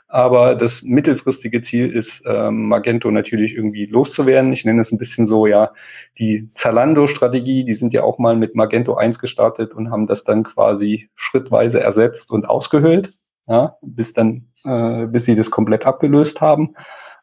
Aber 0.08 0.54
das 0.54 0.82
mittelfristige 0.82 1.62
Ziel 1.62 1.90
ist, 1.90 2.22
ähm, 2.26 2.68
Magento 2.68 3.10
natürlich 3.10 3.54
irgendwie 3.54 3.86
loszuwerden. 3.86 4.52
Ich 4.52 4.64
nenne 4.64 4.82
es 4.82 4.92
ein 4.92 4.98
bisschen 4.98 5.26
so, 5.26 5.46
ja, 5.46 5.72
die 6.18 6.48
Zalando-Strategie, 6.50 7.64
die 7.64 7.74
sind 7.74 7.92
ja 7.92 8.02
auch 8.02 8.18
mal 8.18 8.36
mit 8.36 8.54
Magento 8.54 8.94
1 8.94 9.18
gestartet 9.18 9.74
und 9.74 9.90
haben 9.90 10.06
das 10.06 10.22
dann 10.24 10.44
quasi 10.44 11.08
schrittweise 11.16 11.80
ersetzt 11.80 12.30
und 12.30 12.48
ausgehöhlt, 12.48 13.18
ja, 13.46 13.76
bis 13.82 14.12
dann, 14.12 14.48
äh, 14.64 15.06
bis 15.06 15.24
sie 15.24 15.34
das 15.34 15.50
komplett 15.50 15.86
abgelöst 15.86 16.40
haben. 16.40 16.74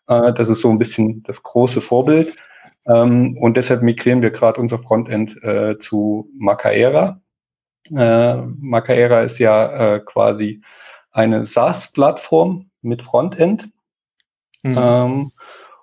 Äh, 0.07 0.33
das 0.33 0.49
ist 0.49 0.61
so 0.61 0.69
ein 0.69 0.79
bisschen 0.79 1.23
das 1.23 1.43
große 1.43 1.81
Vorbild. 1.81 2.35
Ähm, 2.87 3.37
und 3.39 3.57
deshalb 3.57 3.83
migrieren 3.83 4.21
wir 4.21 4.31
gerade 4.31 4.59
unser 4.59 4.79
Frontend 4.79 5.41
äh, 5.43 5.77
zu 5.79 6.29
Macaera. 6.37 7.21
Äh, 7.89 8.35
Macaera 8.35 9.21
ist 9.21 9.39
ja 9.39 9.95
äh, 9.95 9.99
quasi 9.99 10.61
eine 11.11 11.45
SaaS-Plattform 11.45 12.70
mit 12.81 13.01
Frontend. 13.01 13.69
Mhm. 14.63 14.77
Ähm, 14.77 15.31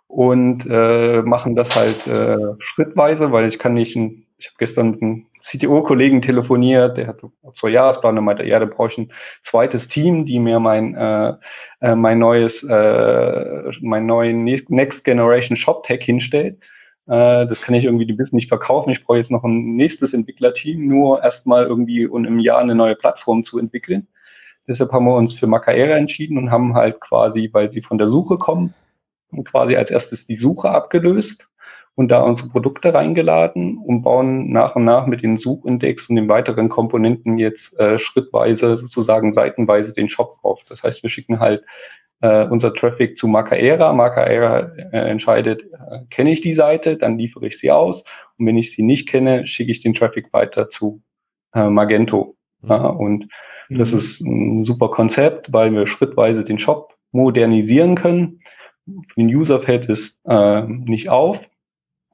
und 0.06 0.66
äh, 0.68 1.22
machen 1.22 1.54
das 1.54 1.76
halt 1.76 2.06
äh, 2.06 2.54
schrittweise, 2.60 3.30
weil 3.30 3.48
ich 3.48 3.58
kann 3.58 3.74
nicht, 3.74 3.94
ein, 3.94 4.24
ich 4.38 4.46
habe 4.46 4.56
gestern 4.58 4.90
mit 4.92 5.02
einem 5.02 5.26
CTO-Kollegen 5.40 6.22
telefoniert, 6.22 6.96
der 6.96 7.08
hat 7.08 7.20
zur 7.52 7.68
Jahresplanung 7.68 8.24
meinte, 8.24 8.44
ja, 8.44 8.58
da 8.58 8.66
brauche 8.66 8.88
ich 8.88 8.98
ein 8.98 9.12
zweites 9.42 9.88
Team, 9.88 10.24
die 10.26 10.38
mir 10.38 10.60
mein, 10.60 10.94
äh, 10.94 11.34
äh, 11.80 11.94
mein 11.94 12.18
neues, 12.18 12.62
äh, 12.62 13.70
mein 13.82 14.06
neuen 14.06 14.44
Next 14.44 15.04
Generation 15.04 15.56
Shop 15.56 15.84
Tech 15.84 16.02
hinstellt. 16.02 16.58
Äh, 17.06 17.46
das 17.46 17.62
kann 17.62 17.74
ich 17.74 17.84
irgendwie 17.84 18.06
die 18.06 18.12
Business 18.12 18.32
nicht 18.32 18.48
verkaufen. 18.48 18.90
Ich 18.90 19.04
brauche 19.04 19.18
jetzt 19.18 19.30
noch 19.30 19.44
ein 19.44 19.76
nächstes 19.76 20.14
Entwicklerteam, 20.14 20.86
nur 20.86 21.22
erstmal 21.22 21.66
irgendwie 21.66 22.06
um 22.06 22.24
im 22.24 22.38
Jahr 22.38 22.60
eine 22.60 22.74
neue 22.74 22.96
Plattform 22.96 23.44
zu 23.44 23.58
entwickeln. 23.58 24.08
Deshalb 24.68 24.92
haben 24.92 25.06
wir 25.06 25.16
uns 25.16 25.34
für 25.34 25.46
Macaera 25.46 25.96
entschieden 25.96 26.38
und 26.38 26.50
haben 26.50 26.74
halt 26.74 27.00
quasi, 27.00 27.48
weil 27.52 27.70
sie 27.70 27.80
von 27.80 27.98
der 27.98 28.08
Suche 28.08 28.36
kommen, 28.36 28.74
quasi 29.44 29.76
als 29.76 29.90
erstes 29.90 30.26
die 30.26 30.36
Suche 30.36 30.70
abgelöst 30.70 31.48
und 31.94 32.08
da 32.08 32.22
unsere 32.22 32.48
Produkte 32.48 32.94
reingeladen 32.94 33.78
und 33.78 34.02
bauen 34.02 34.52
nach 34.52 34.76
und 34.76 34.84
nach 34.84 35.06
mit 35.06 35.22
dem 35.22 35.38
Suchindex 35.38 36.08
und 36.08 36.16
den 36.16 36.28
weiteren 36.28 36.68
Komponenten 36.68 37.38
jetzt 37.38 37.78
äh, 37.80 37.98
schrittweise 37.98 38.76
sozusagen 38.78 39.32
seitenweise 39.32 39.92
den 39.92 40.08
Shop 40.08 40.34
auf. 40.42 40.60
Das 40.68 40.82
heißt, 40.82 41.02
wir 41.02 41.10
schicken 41.10 41.40
halt 41.40 41.64
äh, 42.20 42.44
unser 42.44 42.72
Traffic 42.74 43.18
zu 43.18 43.26
Macaera. 43.26 43.92
Macaera 43.92 44.70
äh, 44.92 45.10
entscheidet, 45.10 45.62
äh, 45.62 46.00
kenne 46.10 46.30
ich 46.30 46.40
die 46.40 46.54
Seite, 46.54 46.96
dann 46.96 47.18
liefere 47.18 47.46
ich 47.46 47.58
sie 47.58 47.70
aus. 47.70 48.04
Und 48.38 48.46
wenn 48.46 48.56
ich 48.56 48.74
sie 48.74 48.82
nicht 48.82 49.08
kenne, 49.08 49.46
schicke 49.46 49.72
ich 49.72 49.80
den 49.80 49.94
Traffic 49.94 50.32
weiter 50.32 50.68
zu 50.68 51.02
äh, 51.54 51.68
Magento. 51.68 52.36
Mhm. 52.62 52.68
Ja, 52.70 52.86
und. 52.86 53.28
Das 53.70 53.92
ist 53.92 54.20
ein 54.20 54.64
super 54.64 54.88
Konzept, 54.88 55.52
weil 55.52 55.72
wir 55.72 55.86
schrittweise 55.86 56.44
den 56.44 56.58
Shop 56.58 56.94
modernisieren 57.12 57.94
können. 57.94 58.40
Für 58.86 59.20
den 59.20 59.28
User 59.28 59.60
fällt 59.60 59.88
es 59.88 60.18
äh, 60.26 60.62
nicht 60.62 61.08
auf 61.10 61.40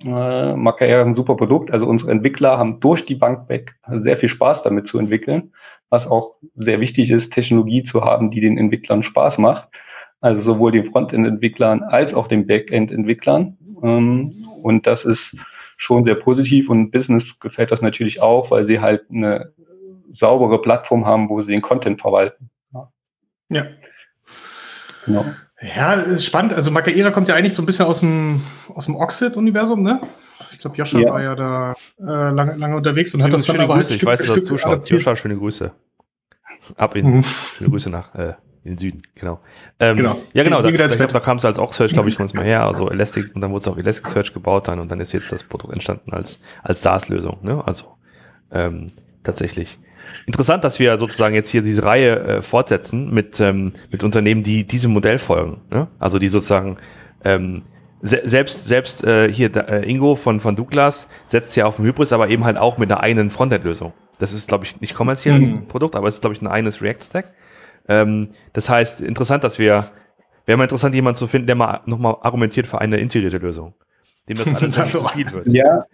äh, 0.03 0.57
Macaera 0.57 1.03
ein 1.03 1.15
super 1.15 1.37
Produkt. 1.37 1.71
Also 1.71 1.87
unsere 1.87 2.11
Entwickler 2.11 2.59
haben 2.59 2.81
durch 2.81 3.07
die 3.07 3.15
Bank 3.15 3.49
weg 3.49 3.77
sehr 3.89 4.17
viel 4.17 4.29
Spaß 4.29 4.63
damit 4.63 4.87
zu 4.87 4.99
entwickeln, 4.99 5.53
was 5.91 6.07
auch 6.07 6.35
sehr 6.55 6.81
wichtig 6.81 7.11
ist, 7.11 7.33
Technologie 7.33 7.85
zu 7.85 8.03
haben, 8.03 8.31
die 8.31 8.41
den 8.41 8.59
Entwicklern 8.59 9.03
Spaß 9.03 9.39
macht. 9.39 9.69
Also 10.21 10.41
sowohl 10.41 10.73
den 10.73 10.87
Frontend-Entwicklern 10.87 11.83
als 11.83 12.15
auch 12.15 12.29
den 12.29 12.47
Backend-Entwicklern. 12.47 13.59
Ähm, 13.83 14.33
und 14.63 14.87
das 14.87 15.05
ist 15.05 15.37
schon 15.77 16.05
sehr 16.05 16.15
positiv 16.15 16.71
und 16.71 16.91
Business 16.91 17.39
gefällt 17.41 17.73
das 17.73 17.83
natürlich 17.83 18.23
auch, 18.23 18.51
weil 18.51 18.65
sie 18.65 18.81
halt 18.81 19.03
eine 19.11 19.53
saubere 20.15 20.61
Plattform 20.61 21.05
haben, 21.05 21.29
wo 21.29 21.43
sie 21.43 21.53
den 21.53 21.63
Content 21.63 22.01
verwalten. 22.01 22.51
Ja. 22.73 22.89
ja. 23.51 23.67
Genau. 25.07 25.25
Ja, 25.61 25.95
ist 25.95 26.25
spannend. 26.25 26.53
Also 26.53 26.71
Macaira 26.71 27.11
kommt 27.11 27.29
ja 27.29 27.35
eigentlich 27.35 27.55
so 27.55 27.63
ein 27.63 27.67
bisschen 27.67 27.87
aus 27.87 28.01
dem, 28.01 28.41
aus 28.75 28.87
dem 28.87 28.97
Oxid-Universum, 28.97 29.83
ne? 29.83 30.01
Ich 30.53 30.59
glaube, 30.59 30.77
Joscha 30.77 30.99
ja. 30.99 31.11
war 31.11 31.23
ja 31.23 31.35
da 31.35 31.75
äh, 31.99 32.05
lange, 32.05 32.55
lange 32.55 32.77
unterwegs 32.77 33.15
und 33.15 33.23
hat 33.23 33.33
das 33.33 33.45
dann 33.47 33.61
aber 33.61 33.77
halt 33.77 33.87
Grüße. 33.87 33.97
Ich 33.97 34.05
weiß, 34.05 34.19
dass 34.21 34.31
er 34.31 34.43
zuschaut. 34.43 34.89
Joscha, 34.89 35.17
schöne 35.17 35.37
Grüße. 35.37 35.73
Ab 36.77 36.97
in, 36.97 37.17
mhm. 37.17 37.23
schöne 37.23 37.71
Grüße 37.71 37.91
nach 37.91 38.15
äh, 38.15 38.35
in 38.65 38.73
den 38.73 38.79
Süden, 38.79 39.03
genau. 39.15 39.41
Ähm, 39.79 39.97
genau. 39.97 40.19
Ja, 40.33 40.43
genau, 40.43 40.63
da, 40.63 40.71
da, 40.71 40.87
da 40.89 41.21
kam 41.21 41.37
es 41.37 41.45
als 41.45 41.59
Oxsearch, 41.59 41.93
glaube 41.93 42.09
ich, 42.09 42.17
kommt 42.17 42.33
mal 42.35 42.45
her, 42.45 42.65
also 42.65 42.91
Elastic, 42.91 43.35
und 43.35 43.41
dann 43.43 43.51
wurde 43.51 43.61
es 43.61 43.69
auch 43.69 43.77
Elasticsearch 43.77 44.33
gebaut 44.33 44.69
dann 44.69 44.81
und 44.81 44.91
dann 44.91 45.01
ist 45.01 45.13
jetzt 45.13 45.31
das 45.31 45.45
Produkt 45.45 45.73
entstanden 45.73 46.13
als, 46.13 46.41
als 46.63 46.83
SaaS-Lösung, 46.83 47.39
ne? 47.43 47.63
Also 47.67 47.97
ähm, 48.51 48.87
tatsächlich 49.23 49.79
Interessant, 50.27 50.65
dass 50.65 50.79
wir 50.79 50.99
sozusagen 50.99 51.35
jetzt 51.35 51.49
hier 51.49 51.63
diese 51.63 51.85
Reihe 51.85 52.19
äh, 52.19 52.43
fortsetzen 52.43 53.13
mit, 53.13 53.41
ähm, 53.41 53.73
mit 53.91 54.05
Unternehmen, 54.05 54.43
die 54.43 54.67
diesem 54.67 54.93
Modell 54.93 55.19
folgen. 55.19 55.61
Ne? 55.71 55.89
Also 55.99 56.19
die 56.19 56.29
sozusagen 56.29 56.77
ähm, 57.25 57.63
se 58.03 58.21
selbst, 58.25 58.67
selbst 58.67 59.05
äh, 59.05 59.33
hier 59.33 59.51
da, 59.51 59.61
äh, 59.63 59.89
Ingo 59.89 60.15
von, 60.15 60.41
von 60.41 60.57
Douglas 60.57 61.09
setzt 61.27 61.57
ja 61.57 61.67
auf 61.67 61.77
dem 61.77 61.85
Hybris, 61.85 62.13
aber 62.13 62.29
eben 62.29 62.45
halt 62.45 62.59
auch 62.59 62.79
mit 62.79 62.91
einer 62.91 63.01
eigenen 63.01 63.31
Frontend-Lösung. 63.31 63.93
Das 64.19 64.33
ist, 64.33 64.49
glaube 64.49 64.65
ich, 64.65 64.81
nicht 64.81 64.95
kommerzielles 64.95 65.47
mhm. 65.47 65.67
Produkt, 65.67 65.97
aber 65.97 66.09
es 66.09 66.17
ist, 66.17 66.21
glaube 66.21 66.35
ich, 66.35 66.43
ein 66.43 66.47
eigenes 66.47 66.83
React-Stack. 66.83 67.33
Ähm, 67.89 68.29
das 68.53 68.69
heißt, 68.69 69.01
interessant, 69.01 69.45
dass 69.45 69.59
wir, 69.59 69.87
wäre 70.47 70.57
mal 70.57 70.65
interessant, 70.65 70.95
jemanden 70.95 71.17
zu 71.17 71.27
finden, 71.27 71.47
der 71.47 71.57
mal 71.57 71.81
nochmal 71.87 72.17
argumentiert 72.21 72.67
für 72.67 72.81
eine 72.81 72.99
integrierte 72.99 73.39
Lösung 73.39 73.75
dem 74.29 74.39
das 74.39 74.47
alles 74.47 74.79
nicht 74.85 74.97
zu 74.97 75.05
viel 75.07 75.33
wird. 75.33 75.53
Ja, 75.53 75.85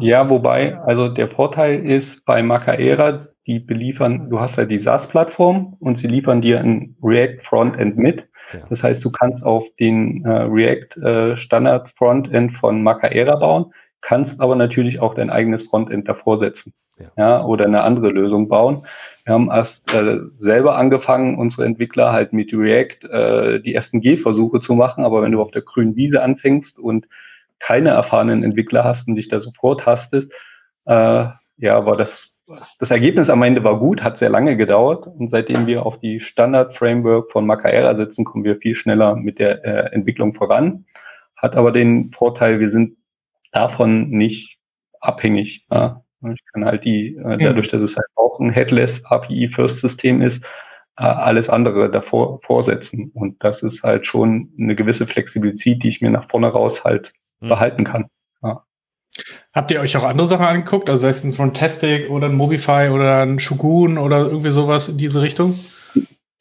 ja, 0.00 0.28
wobei, 0.30 0.78
also 0.80 1.08
der 1.08 1.28
Vorteil 1.28 1.84
ist 1.86 2.24
bei 2.24 2.42
Macaera, 2.42 3.26
die 3.46 3.58
beliefern, 3.58 4.30
du 4.30 4.40
hast 4.40 4.56
ja 4.56 4.64
die 4.64 4.78
SaaS-Plattform 4.78 5.76
und 5.78 5.98
sie 5.98 6.06
liefern 6.06 6.40
dir 6.40 6.60
ein 6.60 6.96
React 7.02 7.42
Frontend 7.42 7.96
mit. 7.96 8.26
Ja. 8.52 8.60
Das 8.70 8.82
heißt, 8.82 9.04
du 9.04 9.10
kannst 9.10 9.44
auf 9.44 9.66
den 9.78 10.24
äh, 10.24 10.30
React 10.30 10.96
äh, 11.02 11.36
Standard 11.36 11.90
Frontend 11.90 12.52
von 12.54 12.82
Macaera 12.82 13.36
bauen, 13.36 13.72
kannst 14.00 14.40
aber 14.40 14.56
natürlich 14.56 15.00
auch 15.00 15.14
dein 15.14 15.30
eigenes 15.30 15.64
Frontend 15.64 16.08
davor 16.08 16.38
setzen. 16.38 16.72
Ja. 16.98 17.06
ja 17.16 17.44
oder 17.44 17.64
eine 17.64 17.82
andere 17.82 18.10
Lösung 18.10 18.48
bauen. 18.48 18.86
Wir 19.24 19.34
haben 19.34 19.50
erst 19.50 19.92
äh, 19.94 20.18
selber 20.38 20.76
angefangen, 20.76 21.36
unsere 21.38 21.64
Entwickler 21.64 22.12
halt 22.12 22.32
mit 22.32 22.52
React 22.52 23.08
äh, 23.08 23.60
die 23.60 23.74
ersten 23.74 24.00
G-Versuche 24.00 24.60
zu 24.60 24.74
machen, 24.74 25.04
aber 25.04 25.22
wenn 25.22 25.32
du 25.32 25.40
auf 25.40 25.50
der 25.50 25.62
grünen 25.62 25.96
Wiese 25.96 26.22
anfängst 26.22 26.78
und 26.78 27.08
keine 27.58 27.90
erfahrenen 27.90 28.42
Entwickler 28.42 28.84
hast 28.84 29.08
und 29.08 29.16
dich 29.16 29.28
da 29.28 29.40
sofort 29.40 29.86
hastest, 29.86 30.30
äh, 30.86 31.26
ja, 31.56 31.86
war 31.86 31.96
das 31.96 32.33
das 32.78 32.90
Ergebnis 32.90 33.30
am 33.30 33.42
Ende 33.42 33.64
war 33.64 33.78
gut, 33.78 34.02
hat 34.02 34.18
sehr 34.18 34.28
lange 34.28 34.56
gedauert 34.56 35.06
und 35.06 35.30
seitdem 35.30 35.66
wir 35.66 35.86
auf 35.86 35.98
die 35.98 36.20
Standard-Framework 36.20 37.32
von 37.32 37.46
Macaera 37.46 37.94
setzen, 37.96 38.24
kommen 38.24 38.44
wir 38.44 38.56
viel 38.56 38.74
schneller 38.74 39.16
mit 39.16 39.38
der 39.38 39.64
äh, 39.64 39.94
Entwicklung 39.94 40.34
voran. 40.34 40.84
Hat 41.36 41.56
aber 41.56 41.72
den 41.72 42.12
Vorteil, 42.12 42.60
wir 42.60 42.70
sind 42.70 42.96
davon 43.52 44.10
nicht 44.10 44.58
abhängig. 45.00 45.66
Ja. 45.70 46.02
Ich 46.32 46.40
kann 46.52 46.64
halt 46.64 46.84
die, 46.84 47.16
äh, 47.16 47.38
dadurch, 47.38 47.68
dass 47.70 47.82
es 47.82 47.96
halt 47.96 48.06
auch 48.14 48.40
ein 48.40 48.50
Headless 48.50 49.04
API-First-System 49.04 50.22
ist, 50.22 50.42
äh, 50.96 51.02
alles 51.02 51.48
andere 51.48 51.90
davor 51.90 52.40
vorsetzen. 52.42 53.10
Und 53.14 53.42
das 53.42 53.62
ist 53.62 53.82
halt 53.82 54.06
schon 54.06 54.52
eine 54.58 54.74
gewisse 54.74 55.06
Flexibilität, 55.06 55.82
die 55.82 55.88
ich 55.88 56.00
mir 56.00 56.10
nach 56.10 56.28
vorne 56.30 56.48
raus 56.48 56.84
halt 56.84 57.12
mhm. 57.40 57.48
behalten 57.48 57.84
kann. 57.84 58.06
Habt 59.52 59.70
ihr 59.70 59.80
euch 59.80 59.96
auch 59.96 60.04
andere 60.04 60.26
Sachen 60.26 60.44
angeguckt? 60.44 60.90
Also 60.90 61.02
sei 61.02 61.10
es 61.10 61.24
ein 61.24 61.32
Frontastic 61.32 62.10
oder 62.10 62.26
ein 62.26 62.34
Mobify 62.34 62.88
oder 62.92 63.22
ein 63.22 63.38
Shogun 63.38 63.98
oder 63.98 64.26
irgendwie 64.26 64.50
sowas 64.50 64.88
in 64.88 64.98
diese 64.98 65.22
Richtung? 65.22 65.54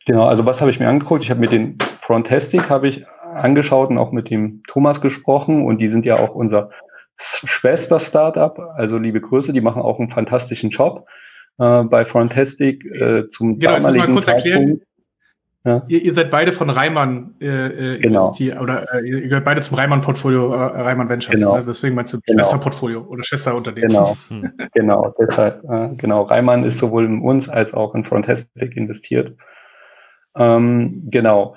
Genau, 0.05 0.25
also 0.25 0.45
was 0.45 0.59
habe 0.59 0.71
ich 0.71 0.79
mir 0.79 0.89
angeguckt? 0.89 1.23
Ich 1.23 1.29
habe 1.29 1.39
mit 1.39 1.51
den 1.51 1.77
Frontastic 2.01 2.69
habe 2.69 2.89
ich 2.89 3.05
angeschaut 3.33 3.89
und 3.89 3.97
auch 3.97 4.11
mit 4.11 4.29
dem 4.29 4.63
Thomas 4.67 5.01
gesprochen 5.01 5.65
und 5.65 5.77
die 5.79 5.89
sind 5.89 6.05
ja 6.05 6.15
auch 6.15 6.35
unser 6.35 6.71
Schwester-Startup, 7.17 8.57
also 8.75 8.97
liebe 8.97 9.21
Grüße, 9.21 9.53
die 9.53 9.61
machen 9.61 9.81
auch 9.81 9.99
einen 9.99 10.09
fantastischen 10.09 10.71
Job. 10.71 11.05
äh, 11.59 11.83
bei 11.83 12.05
Frontastic 12.05 12.83
äh, 12.85 13.29
zum 13.29 13.59
genau, 13.59 13.73
damaligen 13.73 13.87
ich 13.87 13.93
muss 13.93 14.07
mal 14.07 14.13
kurz 14.13 14.25
Zeitpunkt, 14.25 14.45
erklären. 14.45 14.81
Ja. 15.65 15.83
Ihr, 15.87 16.01
ihr, 16.01 16.13
seid 16.13 16.29
beide 16.29 16.51
von 16.51 16.69
Reimann 16.69 17.35
äh, 17.39 17.95
äh 17.95 17.99
genau. 17.99 18.33
oder 18.61 18.93
äh, 18.93 19.07
ihr 19.07 19.21
gehört 19.29 19.45
beide 19.45 19.61
zum 19.61 19.77
Reimann-Portfolio, 19.77 20.53
äh, 20.53 20.57
Reimann 20.57 21.07
Ventures. 21.07 21.39
Genau. 21.39 21.55
Ne? 21.55 21.63
Deswegen 21.65 21.95
meinst 21.95 22.13
du 22.13 22.19
genau. 22.25 22.39
Schwesterportfolio 22.39 23.01
oder 23.03 23.23
Schwesterunternehmen. 23.23 23.87
Genau, 23.87 24.15
hm. 24.27 24.51
genau. 24.73 25.15
Deshalb, 25.17 25.63
äh, 25.63 25.95
genau. 25.95 26.23
Reimann 26.23 26.65
ist 26.65 26.79
sowohl 26.79 27.05
in 27.05 27.21
uns 27.21 27.47
als 27.47 27.73
auch 27.73 27.95
in 27.95 28.03
Frontastic 28.03 28.75
investiert. 28.75 29.37
Ähm, 30.35 31.07
genau. 31.09 31.55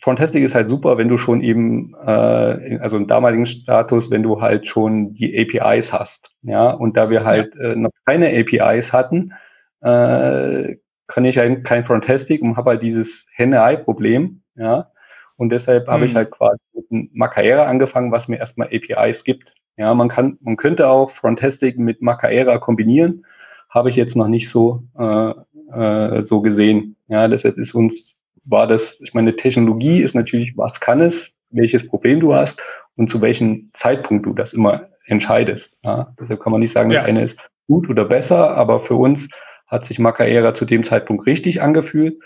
Frontastic 0.00 0.42
ist 0.42 0.56
halt 0.56 0.68
super, 0.68 0.98
wenn 0.98 1.08
du 1.08 1.16
schon 1.16 1.40
eben, 1.40 1.94
äh, 2.04 2.78
also 2.80 2.96
im 2.96 3.06
damaligen 3.06 3.46
Status, 3.46 4.10
wenn 4.10 4.24
du 4.24 4.40
halt 4.40 4.66
schon 4.66 5.14
die 5.14 5.38
APIs 5.38 5.92
hast. 5.92 6.30
Ja, 6.42 6.70
und 6.70 6.96
da 6.96 7.08
wir 7.08 7.24
halt 7.24 7.54
ja. 7.54 7.70
äh, 7.70 7.76
noch 7.76 7.90
keine 8.04 8.36
APIs 8.36 8.92
hatten, 8.92 9.32
äh, 9.80 10.74
kann 11.06 11.24
ich 11.24 11.38
halt 11.38 11.64
kein 11.64 11.84
Frontastic 11.84 12.42
und 12.42 12.56
habe 12.56 12.70
halt 12.70 12.82
dieses 12.82 13.26
Henne-Ei-Problem. 13.34 14.42
Ja, 14.56 14.90
und 15.36 15.50
deshalb 15.50 15.88
habe 15.88 16.06
ich 16.06 16.12
hm. 16.12 16.16
halt 16.16 16.30
quasi 16.30 16.60
mit 16.90 17.14
Macaera 17.14 17.66
angefangen, 17.66 18.12
was 18.12 18.28
mir 18.28 18.38
erstmal 18.38 18.68
APIs 18.68 19.24
gibt. 19.24 19.52
Ja, 19.76 19.92
man 19.94 20.08
kann, 20.08 20.38
man 20.40 20.56
könnte 20.56 20.88
auch 20.88 21.10
Frontastic 21.10 21.78
mit 21.78 22.00
Macaera 22.00 22.58
kombinieren, 22.58 23.26
habe 23.68 23.90
ich 23.90 23.96
jetzt 23.96 24.14
noch 24.14 24.28
nicht 24.28 24.48
so 24.48 24.84
äh, 24.96 25.34
äh, 25.72 26.22
so 26.22 26.40
gesehen. 26.40 26.96
Ja, 27.08 27.26
deshalb 27.28 27.58
ist 27.58 27.74
uns 27.74 28.20
war 28.44 28.66
das, 28.66 28.98
ich 29.00 29.14
meine, 29.14 29.36
Technologie 29.36 30.02
ist 30.02 30.14
natürlich, 30.14 30.56
was 30.56 30.78
kann 30.80 31.00
es, 31.00 31.34
welches 31.50 31.88
Problem 31.88 32.20
du 32.20 32.34
hast 32.34 32.62
und 32.96 33.10
zu 33.10 33.20
welchem 33.20 33.70
Zeitpunkt 33.72 34.26
du 34.26 34.34
das 34.34 34.52
immer 34.52 34.88
entscheidest. 35.06 35.78
Ja, 35.82 36.14
deshalb 36.20 36.40
kann 36.40 36.52
man 36.52 36.60
nicht 36.60 36.72
sagen, 36.72 36.90
ja. 36.90 37.00
das 37.00 37.08
eine 37.08 37.22
ist 37.22 37.38
gut 37.66 37.88
oder 37.88 38.04
besser, 38.04 38.50
aber 38.50 38.80
für 38.80 38.96
uns 38.96 39.28
hat 39.66 39.84
sich 39.84 39.98
Macaera 39.98 40.54
zu 40.54 40.64
dem 40.64 40.84
Zeitpunkt 40.84 41.26
richtig 41.26 41.62
angefühlt. 41.62 42.18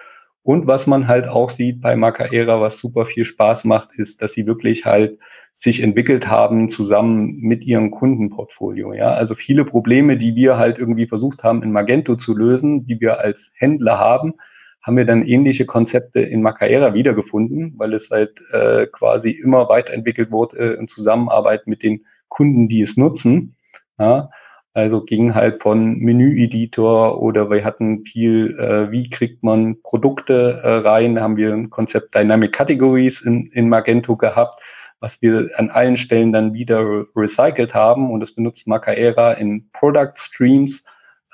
Und 0.42 0.66
was 0.66 0.87
man 0.87 1.09
halt 1.09 1.28
auch 1.28 1.50
sieht 1.50 1.80
bei 1.80 1.95
Macaera, 1.97 2.61
was 2.61 2.78
super 2.78 3.07
viel 3.07 3.25
Spaß 3.25 3.64
macht, 3.64 3.90
ist, 3.97 4.23
dass 4.23 4.33
sie 4.33 4.47
wirklich 4.47 4.87
halt 4.87 5.18
sich 5.52 5.83
entwickelt 5.83 6.28
haben 6.28 6.68
zusammen 6.68 7.38
mit 7.40 7.64
ihrem 7.64 7.90
Kundenportfolio. 7.90 8.92
Ja, 8.92 9.12
also 9.12 9.35
viele 9.35 9.64
Probleme, 9.64 10.16
die 10.16 10.37
wir 10.37 10.57
halt 10.57 10.78
irgendwie 10.78 11.07
versucht 11.07 11.42
haben 11.42 11.62
in 11.62 11.73
Magento 11.73 12.14
zu 12.16 12.37
lösen, 12.37 12.87
die 12.87 13.00
wir 13.00 13.18
als 13.18 13.50
Händler 13.57 13.99
haben, 13.99 14.35
haben 14.83 14.97
wir 14.97 15.04
dann 15.04 15.26
ähnliche 15.26 15.66
Konzepte 15.66 16.21
in 16.21 16.42
Macaera 16.42 16.95
wiedergefunden, 16.95 17.75
weil 17.76 17.92
es 17.92 18.09
halt 18.09 18.40
äh, 18.52 18.87
quasi 18.87 19.33
immer 19.33 19.68
weiterentwickelt 19.68 20.30
wurde 20.30 20.59
äh, 20.59 20.78
in 20.78 20.87
Zusammenarbeit 20.87 21.66
mit 21.66 21.83
den 21.83 22.07
Kunden, 22.28 22.68
die 22.68 22.83
es 22.83 22.97
nutzen. 22.97 23.57
Ja, 23.99 24.30
also 24.75 25.03
ging 25.03 25.35
halt 25.35 25.63
von 25.63 25.99
Menü-Editor 25.99 27.21
oder 27.21 27.51
wir 27.51 27.65
hatten 27.65 28.05
viel, 28.05 28.59
äh, 28.59 28.91
wie 28.91 29.11
kriegt 29.11 29.43
man 29.43 29.81
Produkte 29.83 30.61
äh, 30.63 30.69
rein, 30.89 31.15
da 31.17 31.23
haben 31.23 31.37
wir 31.37 31.53
ein 31.53 31.71
Konzept 31.71 32.15
Dynamic 32.15 32.53
Categories 32.53 33.21
in, 33.23 33.47
in 33.53 33.69
Magento 33.69 34.17
gehabt, 34.17 34.61
was 35.01 35.21
wir 35.23 35.51
an 35.57 35.71
allen 35.71 35.97
Stellen 35.97 36.33
dann 36.33 36.55
wieder 36.55 37.07
recycelt 37.17 37.75
haben 37.75 38.11
und 38.11 38.21
das 38.21 38.35
benutzt 38.35 38.67
Macaera 38.67 39.33
in 39.33 39.71
Product 39.73 40.13
Streams, 40.17 40.85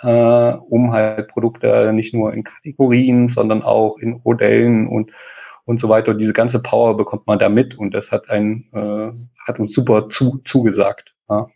äh, 0.03 0.09
um 0.09 0.93
halt 0.93 1.29
Produkte 1.29 1.93
nicht 1.93 2.15
nur 2.15 2.33
in 2.33 2.45
Kategorien, 2.45 3.29
sondern 3.29 3.63
auch 3.63 3.99
in 3.99 4.21
Modellen 4.25 4.89
und 4.89 5.13
und 5.67 5.81
so 5.81 5.89
weiter. 5.89 6.15
diese 6.15 6.35
ganze 6.35 6.63
Power 6.63 6.97
bekommt 6.97 7.27
man 7.27 7.39
da 7.39 7.49
mit 7.49 7.79
und 7.79 7.93
das 7.93 8.13
hat 8.13 8.29
ein 8.29 8.67
äh, 8.73 9.13
hat 9.47 9.59
uns 9.59 9.73
super 9.73 10.09
zu, 10.09 10.41
zugesagt. 10.45 11.15
Ja. 11.29 11.49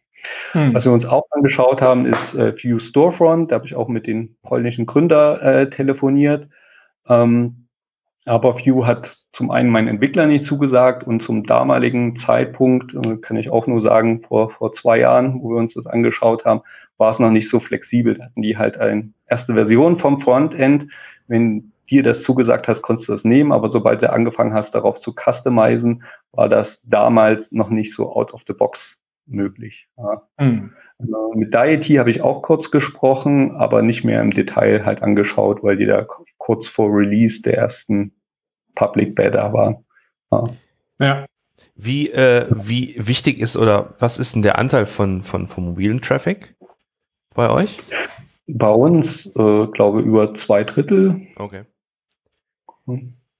Hm. 0.52 0.74
Was 0.74 0.84
wir 0.84 0.92
uns 0.92 1.06
auch 1.06 1.24
angeschaut 1.30 1.82
haben, 1.82 2.06
ist 2.06 2.34
äh, 2.34 2.52
View 2.56 2.78
Storefront. 2.78 3.50
Da 3.50 3.56
habe 3.56 3.66
ich 3.66 3.74
auch 3.74 3.88
mit 3.88 4.06
den 4.06 4.36
polnischen 4.42 4.86
Gründer 4.86 5.42
äh, 5.42 5.70
telefoniert. 5.70 6.48
Ähm, 7.08 7.68
aber 8.24 8.58
View 8.58 8.86
hat 8.86 9.16
zum 9.32 9.50
einen 9.50 9.70
meinen 9.70 9.88
Entwickler 9.88 10.26
nicht 10.26 10.44
zugesagt 10.44 11.06
und 11.06 11.22
zum 11.22 11.44
damaligen 11.44 12.16
Zeitpunkt, 12.16 12.94
äh, 12.94 13.16
kann 13.16 13.36
ich 13.36 13.50
auch 13.50 13.66
nur 13.66 13.82
sagen, 13.82 14.22
vor, 14.22 14.50
vor 14.50 14.72
zwei 14.72 14.98
Jahren, 14.98 15.42
wo 15.42 15.50
wir 15.50 15.58
uns 15.58 15.74
das 15.74 15.86
angeschaut 15.86 16.44
haben, 16.44 16.62
war 16.96 17.10
es 17.10 17.18
noch 17.18 17.30
nicht 17.30 17.48
so 17.48 17.60
flexibel. 17.60 18.14
Da 18.14 18.24
hatten 18.24 18.42
die 18.42 18.56
halt 18.56 18.78
eine 18.78 19.12
erste 19.28 19.54
Version 19.54 19.98
vom 19.98 20.20
Frontend. 20.20 20.88
Wenn 21.26 21.72
dir 21.88 22.02
das 22.02 22.22
zugesagt 22.22 22.68
hast, 22.68 22.82
konntest 22.82 23.08
du 23.08 23.12
das 23.12 23.24
nehmen, 23.24 23.52
aber 23.52 23.70
sobald 23.70 24.02
du 24.02 24.12
angefangen 24.12 24.52
hast, 24.52 24.74
darauf 24.74 25.00
zu 25.00 25.14
customizen, 25.14 26.02
war 26.32 26.48
das 26.48 26.82
damals 26.84 27.52
noch 27.52 27.70
nicht 27.70 27.94
so 27.94 28.12
out 28.14 28.34
of 28.34 28.42
the 28.46 28.52
box 28.52 28.98
möglich. 29.28 29.88
Ja. 29.96 30.22
Mhm. 30.38 30.72
Mit 31.34 31.54
Deity 31.54 31.94
habe 31.94 32.10
ich 32.10 32.22
auch 32.22 32.42
kurz 32.42 32.70
gesprochen, 32.70 33.56
aber 33.56 33.82
nicht 33.82 34.04
mehr 34.04 34.20
im 34.20 34.32
Detail 34.32 34.84
halt 34.84 35.02
angeschaut, 35.02 35.62
weil 35.62 35.76
die 35.76 35.86
da 35.86 36.06
kurz 36.38 36.66
vor 36.66 36.90
Release 36.90 37.42
der 37.42 37.56
ersten 37.56 38.12
Public 38.74 39.14
Beta 39.14 39.52
war. 39.52 39.82
Ja. 40.32 40.44
ja. 41.00 41.26
Wie, 41.74 42.10
äh, 42.10 42.46
wie 42.50 42.94
wichtig 42.98 43.38
ist 43.38 43.56
oder 43.56 43.94
was 43.98 44.18
ist 44.18 44.34
denn 44.34 44.42
der 44.42 44.58
Anteil 44.58 44.86
von, 44.86 45.22
von, 45.22 45.48
von 45.48 45.64
mobilen 45.64 46.00
Traffic 46.00 46.54
bei 47.34 47.50
euch? 47.50 47.78
Bei 48.46 48.70
uns, 48.70 49.26
äh, 49.26 49.66
glaube 49.66 50.00
über 50.00 50.34
zwei 50.34 50.64
Drittel. 50.64 51.26
Okay. 51.36 51.64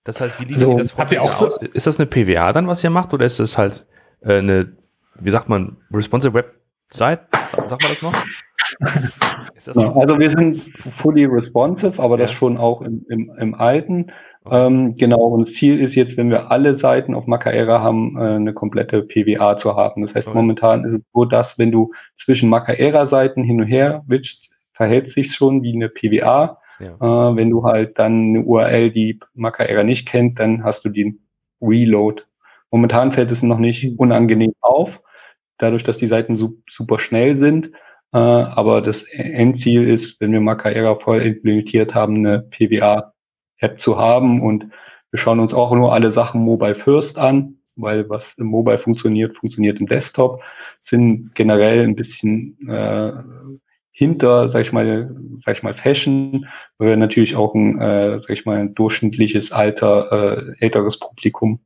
Das 0.05 0.21
heißt, 0.21 0.41
wie 0.41 0.45
liefert 0.45 0.63
so, 0.63 0.73
ihr 0.73 0.79
das 0.79 0.97
habt 0.97 1.13
ihr 1.13 1.23
auch 1.23 1.33
so? 1.33 1.47
Ist 1.61 1.87
das 1.87 1.99
eine 1.99 2.07
PWA 2.07 2.53
dann, 2.53 2.67
was 2.67 2.83
ihr 2.83 2.91
macht, 2.91 3.15
oder 3.15 3.25
ist 3.25 3.41
das 3.41 3.57
halt 3.57 3.87
äh, 4.21 4.39
eine, 4.39 4.77
wie 5.21 5.31
sagt 5.31 5.49
man, 5.49 5.77
responsive 5.93 6.35
Website? 6.35 7.21
Sag, 7.31 7.69
sagt 7.69 7.83
man 7.83 7.91
das 7.91 8.03
noch? 8.03 8.15
Das 9.55 9.77
ja, 9.77 9.91
also 9.91 10.19
wir 10.19 10.31
sind 10.31 10.57
fully 11.01 11.25
responsive, 11.25 12.01
aber 12.01 12.17
ja. 12.17 12.23
das 12.23 12.33
schon 12.33 12.57
auch 12.57 12.83
im, 12.83 13.05
im, 13.09 13.31
im 13.39 13.55
alten. 13.55 14.13
Ähm, 14.51 14.95
genau, 14.95 15.21
und 15.21 15.49
das 15.49 15.55
Ziel 15.55 15.81
ist 15.81 15.95
jetzt, 15.95 16.17
wenn 16.17 16.31
wir 16.31 16.51
alle 16.51 16.75
Seiten 16.75 17.15
auf 17.15 17.27
Macaera 17.27 17.81
haben, 17.81 18.17
äh, 18.17 18.37
eine 18.37 18.53
komplette 18.53 19.03
PWA 19.03 19.59
zu 19.59 19.77
haben. 19.77 20.03
Das 20.03 20.15
heißt, 20.15 20.29
okay. 20.29 20.37
momentan 20.37 20.85
ist 20.85 20.95
es 20.95 21.01
so, 21.13 21.25
dass 21.25 21.59
wenn 21.59 21.73
du 21.73 21.93
zwischen 22.17 22.49
Macaera-Seiten 22.49 23.43
hin 23.43 23.61
und 23.61 23.67
her 23.67 24.05
witschst, 24.07 24.49
verhält 24.73 25.11
sich 25.11 25.35
schon 25.35 25.63
wie 25.63 25.75
eine 25.75 25.89
PWA. 25.89 26.59
Ja. 26.81 27.31
Äh, 27.31 27.37
wenn 27.37 27.51
du 27.51 27.65
halt 27.65 27.99
dann 27.99 28.29
eine 28.29 28.43
URL, 28.43 28.91
die 28.91 29.19
Macaera 29.35 29.83
nicht 29.83 30.09
kennt, 30.09 30.39
dann 30.39 30.63
hast 30.63 30.85
du 30.85 30.89
den 30.89 31.21
Reload. 31.61 32.23
Momentan 32.71 33.13
fällt 33.13 33.31
es 33.31 33.43
noch 33.43 33.59
nicht 33.59 33.99
unangenehm 33.99 34.53
auf, 34.61 35.01
dadurch, 35.59 35.85
dass 35.85 35.99
die 35.99 36.07
Seiten 36.07 36.37
super 36.69 36.99
schnell 36.99 37.37
sind. 37.37 37.73
Äh, 38.13 38.19
aber 38.19 38.81
das 38.81 39.03
Endziel 39.05 39.89
ist, 39.89 40.21
wenn 40.21 40.33
wir 40.33 40.41
Macaera 40.41 40.97
voll 40.97 41.23
implementiert 41.23 41.95
haben, 41.95 42.17
eine 42.17 42.41
PWA 42.41 43.13
App 43.59 43.81
zu 43.81 43.99
haben. 43.99 44.41
Und 44.41 44.71
wir 45.11 45.19
schauen 45.19 45.41
uns 45.41 45.55
auch 45.55 45.73
nur 45.73 45.93
alle 45.93 46.11
Sachen 46.11 46.43
Mobile 46.43 46.75
First 46.75 47.19
an, 47.19 47.59
weil 47.77 48.09
was 48.09 48.35
im 48.39 48.47
Mobile 48.47 48.79
funktioniert, 48.79 49.37
funktioniert 49.37 49.81
im 49.81 49.87
Desktop, 49.87 50.43
sind 50.81 51.35
generell 51.35 51.85
ein 51.85 51.97
bisschen 51.97 52.57
äh, 52.69 53.13
hinter, 53.91 54.49
sag 54.49 54.63
ich 54.63 54.73
mal, 54.73 55.15
sag 55.45 55.57
ich 55.57 55.63
mal, 55.63 55.75
Fashion, 55.75 56.47
weil 56.79 56.91
wir 56.91 56.97
natürlich 56.97 57.37
auch 57.37 57.55
ein, 57.55 57.81
äh, 57.81 58.21
sag 58.21 58.31
ich 58.31 58.47
mal, 58.47 58.59
ein 58.59 58.75
durchschnittliches 58.75 59.51
Alter, 59.51 60.13
äh, 60.13 60.65
älteres 60.65 60.99
Publikum 60.99 61.61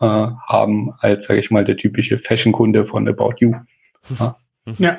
äh, 0.00 0.04
haben, 0.04 0.92
als, 1.00 1.26
sag 1.26 1.36
ich 1.38 1.50
mal, 1.50 1.64
der 1.64 1.76
typische 1.76 2.18
Fashion-Kunde 2.18 2.86
von 2.86 3.08
About 3.08 3.34
You. 3.38 3.54
Ja. 4.18 4.36
ja. 4.78 4.98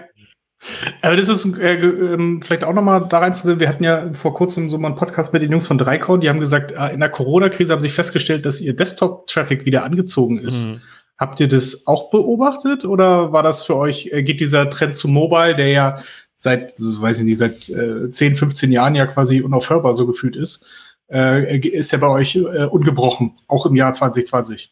Aber 1.02 1.16
das 1.16 1.28
ist 1.28 1.58
äh, 1.58 1.74
ähm, 1.74 2.42
vielleicht 2.44 2.64
auch 2.64 2.74
nochmal 2.74 3.08
da 3.10 3.20
reinzusehen. 3.20 3.60
Wir 3.60 3.68
hatten 3.68 3.84
ja 3.84 4.14
vor 4.14 4.34
kurzem 4.36 4.70
so 4.70 4.78
mal 4.78 4.90
einen 4.90 4.96
Podcast 4.96 5.34
mit 5.34 5.42
den 5.42 5.52
Jungs 5.52 5.66
von 5.66 5.80
Dreikorn, 5.80 6.22
die 6.22 6.30
haben 6.30 6.40
gesagt, 6.40 6.72
äh, 6.72 6.94
in 6.94 7.00
der 7.00 7.10
Corona-Krise 7.10 7.74
haben 7.74 7.82
sie 7.82 7.90
festgestellt, 7.90 8.46
dass 8.46 8.62
ihr 8.62 8.76
Desktop-Traffic 8.76 9.66
wieder 9.66 9.84
angezogen 9.84 10.38
ist. 10.38 10.66
Mhm. 10.66 10.82
Habt 11.18 11.40
ihr 11.40 11.48
das 11.48 11.88
auch 11.88 12.12
beobachtet 12.12 12.86
oder 12.86 13.32
war 13.32 13.42
das 13.42 13.64
für 13.64 13.76
euch, 13.76 14.10
äh, 14.12 14.22
geht 14.22 14.40
dieser 14.40 14.70
Trend 14.70 14.96
zu 14.96 15.08
Mobile, 15.08 15.56
der 15.56 15.70
ja 15.70 15.98
seit, 16.38 16.74
weiß 16.78 17.20
ich 17.20 17.26
nicht, 17.26 17.38
seit 17.40 17.70
äh, 17.70 18.12
10, 18.12 18.36
15 18.36 18.72
Jahren 18.72 18.96
ja 18.96 19.08
quasi 19.08 19.42
unaufhörbar 19.42 19.96
so 19.96 20.06
gefühlt 20.06 20.36
ist, 20.36 20.66
äh, 21.12 21.58
ist 21.58 21.92
ja 21.92 21.98
bei 21.98 22.08
euch 22.08 22.36
äh, 22.36 22.66
ungebrochen, 22.66 23.34
auch 23.48 23.66
im 23.66 23.76
Jahr 23.76 23.94
2020? 23.94 24.72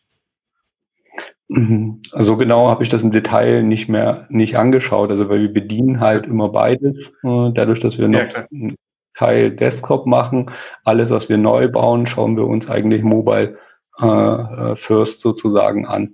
Mhm. 1.50 2.04
Also 2.12 2.38
genau 2.38 2.70
habe 2.70 2.84
ich 2.84 2.90
das 2.90 3.02
im 3.02 3.12
Detail 3.12 3.64
nicht 3.64 3.90
mehr 3.90 4.28
nicht 4.30 4.56
angeschaut. 4.56 5.10
Also 5.10 5.30
weil 5.30 5.42
wir 5.42 5.54
bedienen 5.54 6.00
halt 6.00 6.28
immer 6.28 6.50
beides. 6.50 7.12
Äh, 7.24 7.52
dadurch, 7.54 7.80
dass 7.80 7.98
wir 7.98 8.08
noch 8.08 8.20
ja, 8.20 8.48
einen 8.52 8.76
Teil 9.16 9.52
Desktop 9.52 10.06
machen, 10.06 10.52
alles, 10.84 11.10
was 11.10 11.28
wir 11.28 11.38
neu 11.38 11.68
bauen, 11.68 12.08
schauen 12.08 12.38
wir 12.38 12.46
uns 12.46 12.70
eigentlich 12.70 13.04
Mobile 13.04 13.58
äh, 14.00 14.06
äh 14.06 14.76
First 14.76 15.22
sozusagen 15.22 15.86
an. 15.86 16.14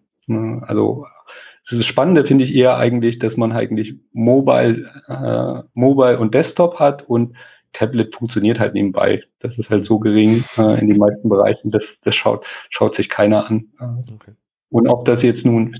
Also 0.62 1.06
das 1.70 1.86
Spannende 1.86 2.26
finde 2.26 2.46
ich 2.46 2.56
eher 2.56 2.78
eigentlich, 2.78 3.20
dass 3.20 3.38
man 3.38 3.52
eigentlich 3.52 3.96
Mobile, 4.14 4.90
äh, 5.08 5.68
Mobile 5.74 6.18
und 6.18 6.34
Desktop 6.34 6.80
hat 6.80 7.04
und 7.08 7.36
Tablet 7.74 8.16
funktioniert 8.16 8.60
halt 8.60 8.74
nebenbei. 8.74 9.24
Das 9.40 9.60
ist 9.60 9.70
halt 9.70 9.86
so 9.86 10.00
gering 10.00 10.44
äh, 10.58 10.80
in 10.80 10.88
den 10.88 10.98
meisten 10.98 11.28
Bereichen, 11.28 11.72
das, 11.72 12.00
das 12.02 12.16
schaut, 12.16 12.46
schaut 12.70 12.96
sich 12.96 13.10
keiner 13.10 13.48
an. 13.48 13.66
Okay. 14.14 14.32
Und 14.76 14.90
ob 14.90 15.06
das 15.06 15.24
jetzt 15.24 15.46
nun 15.46 15.74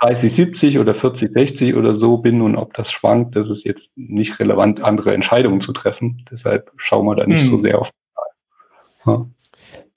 30-70 0.00 0.80
oder 0.80 0.94
40-60 0.94 1.76
oder 1.76 1.94
so 1.94 2.16
bin 2.16 2.40
und 2.40 2.56
ob 2.56 2.72
das 2.72 2.90
schwankt, 2.90 3.36
das 3.36 3.50
ist 3.50 3.66
jetzt 3.66 3.92
nicht 3.94 4.40
relevant, 4.40 4.82
andere 4.82 5.12
Entscheidungen 5.12 5.60
zu 5.60 5.74
treffen. 5.74 6.24
Deshalb 6.30 6.72
schauen 6.76 7.04
wir 7.04 7.14
da 7.14 7.26
nicht 7.26 7.42
hm. 7.42 7.50
so 7.50 7.60
sehr 7.60 7.78
auf. 7.78 7.90
Ja. 9.04 9.26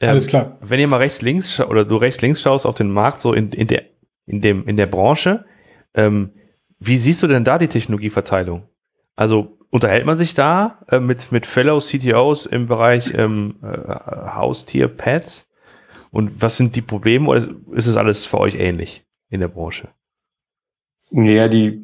Ähm, 0.01 0.09
Alles 0.09 0.27
klar. 0.27 0.57
Wenn 0.59 0.81
ihr 0.81 0.89
mal 0.89 0.97
rechts 0.97 1.21
links 1.21 1.61
oder 1.61 1.85
du 1.85 1.95
rechts 1.95 2.21
links 2.21 2.41
schaust 2.41 2.65
auf 2.65 2.75
den 2.75 2.91
Markt, 2.91 3.21
so 3.21 3.31
in, 3.31 3.53
in, 3.53 3.67
der, 3.67 3.83
in, 4.25 4.41
dem, 4.41 4.67
in 4.67 4.75
der 4.75 4.87
Branche, 4.87 5.45
ähm, 5.93 6.31
wie 6.77 6.97
siehst 6.97 7.23
du 7.23 7.27
denn 7.27 7.45
da 7.45 7.57
die 7.57 7.69
Technologieverteilung? 7.69 8.63
Also 9.15 9.59
unterhält 9.69 10.05
man 10.05 10.17
sich 10.17 10.33
da 10.33 10.79
äh, 10.89 10.99
mit, 10.99 11.31
mit 11.31 11.45
Fellow 11.45 11.79
CTOs 11.79 12.47
im 12.47 12.67
Bereich 12.67 13.13
ähm, 13.13 13.55
äh, 13.63 13.93
Haustier-Pads? 14.35 15.48
Und 16.11 16.41
was 16.41 16.57
sind 16.57 16.75
die 16.75 16.81
Probleme 16.81 17.27
oder 17.27 17.47
ist 17.71 17.87
es 17.87 17.97
alles 17.97 18.25
für 18.25 18.39
euch 18.39 18.55
ähnlich 18.55 19.05
in 19.29 19.41
der 19.41 19.47
Branche? 19.47 19.89
Ja, 21.11 21.47
die, 21.47 21.83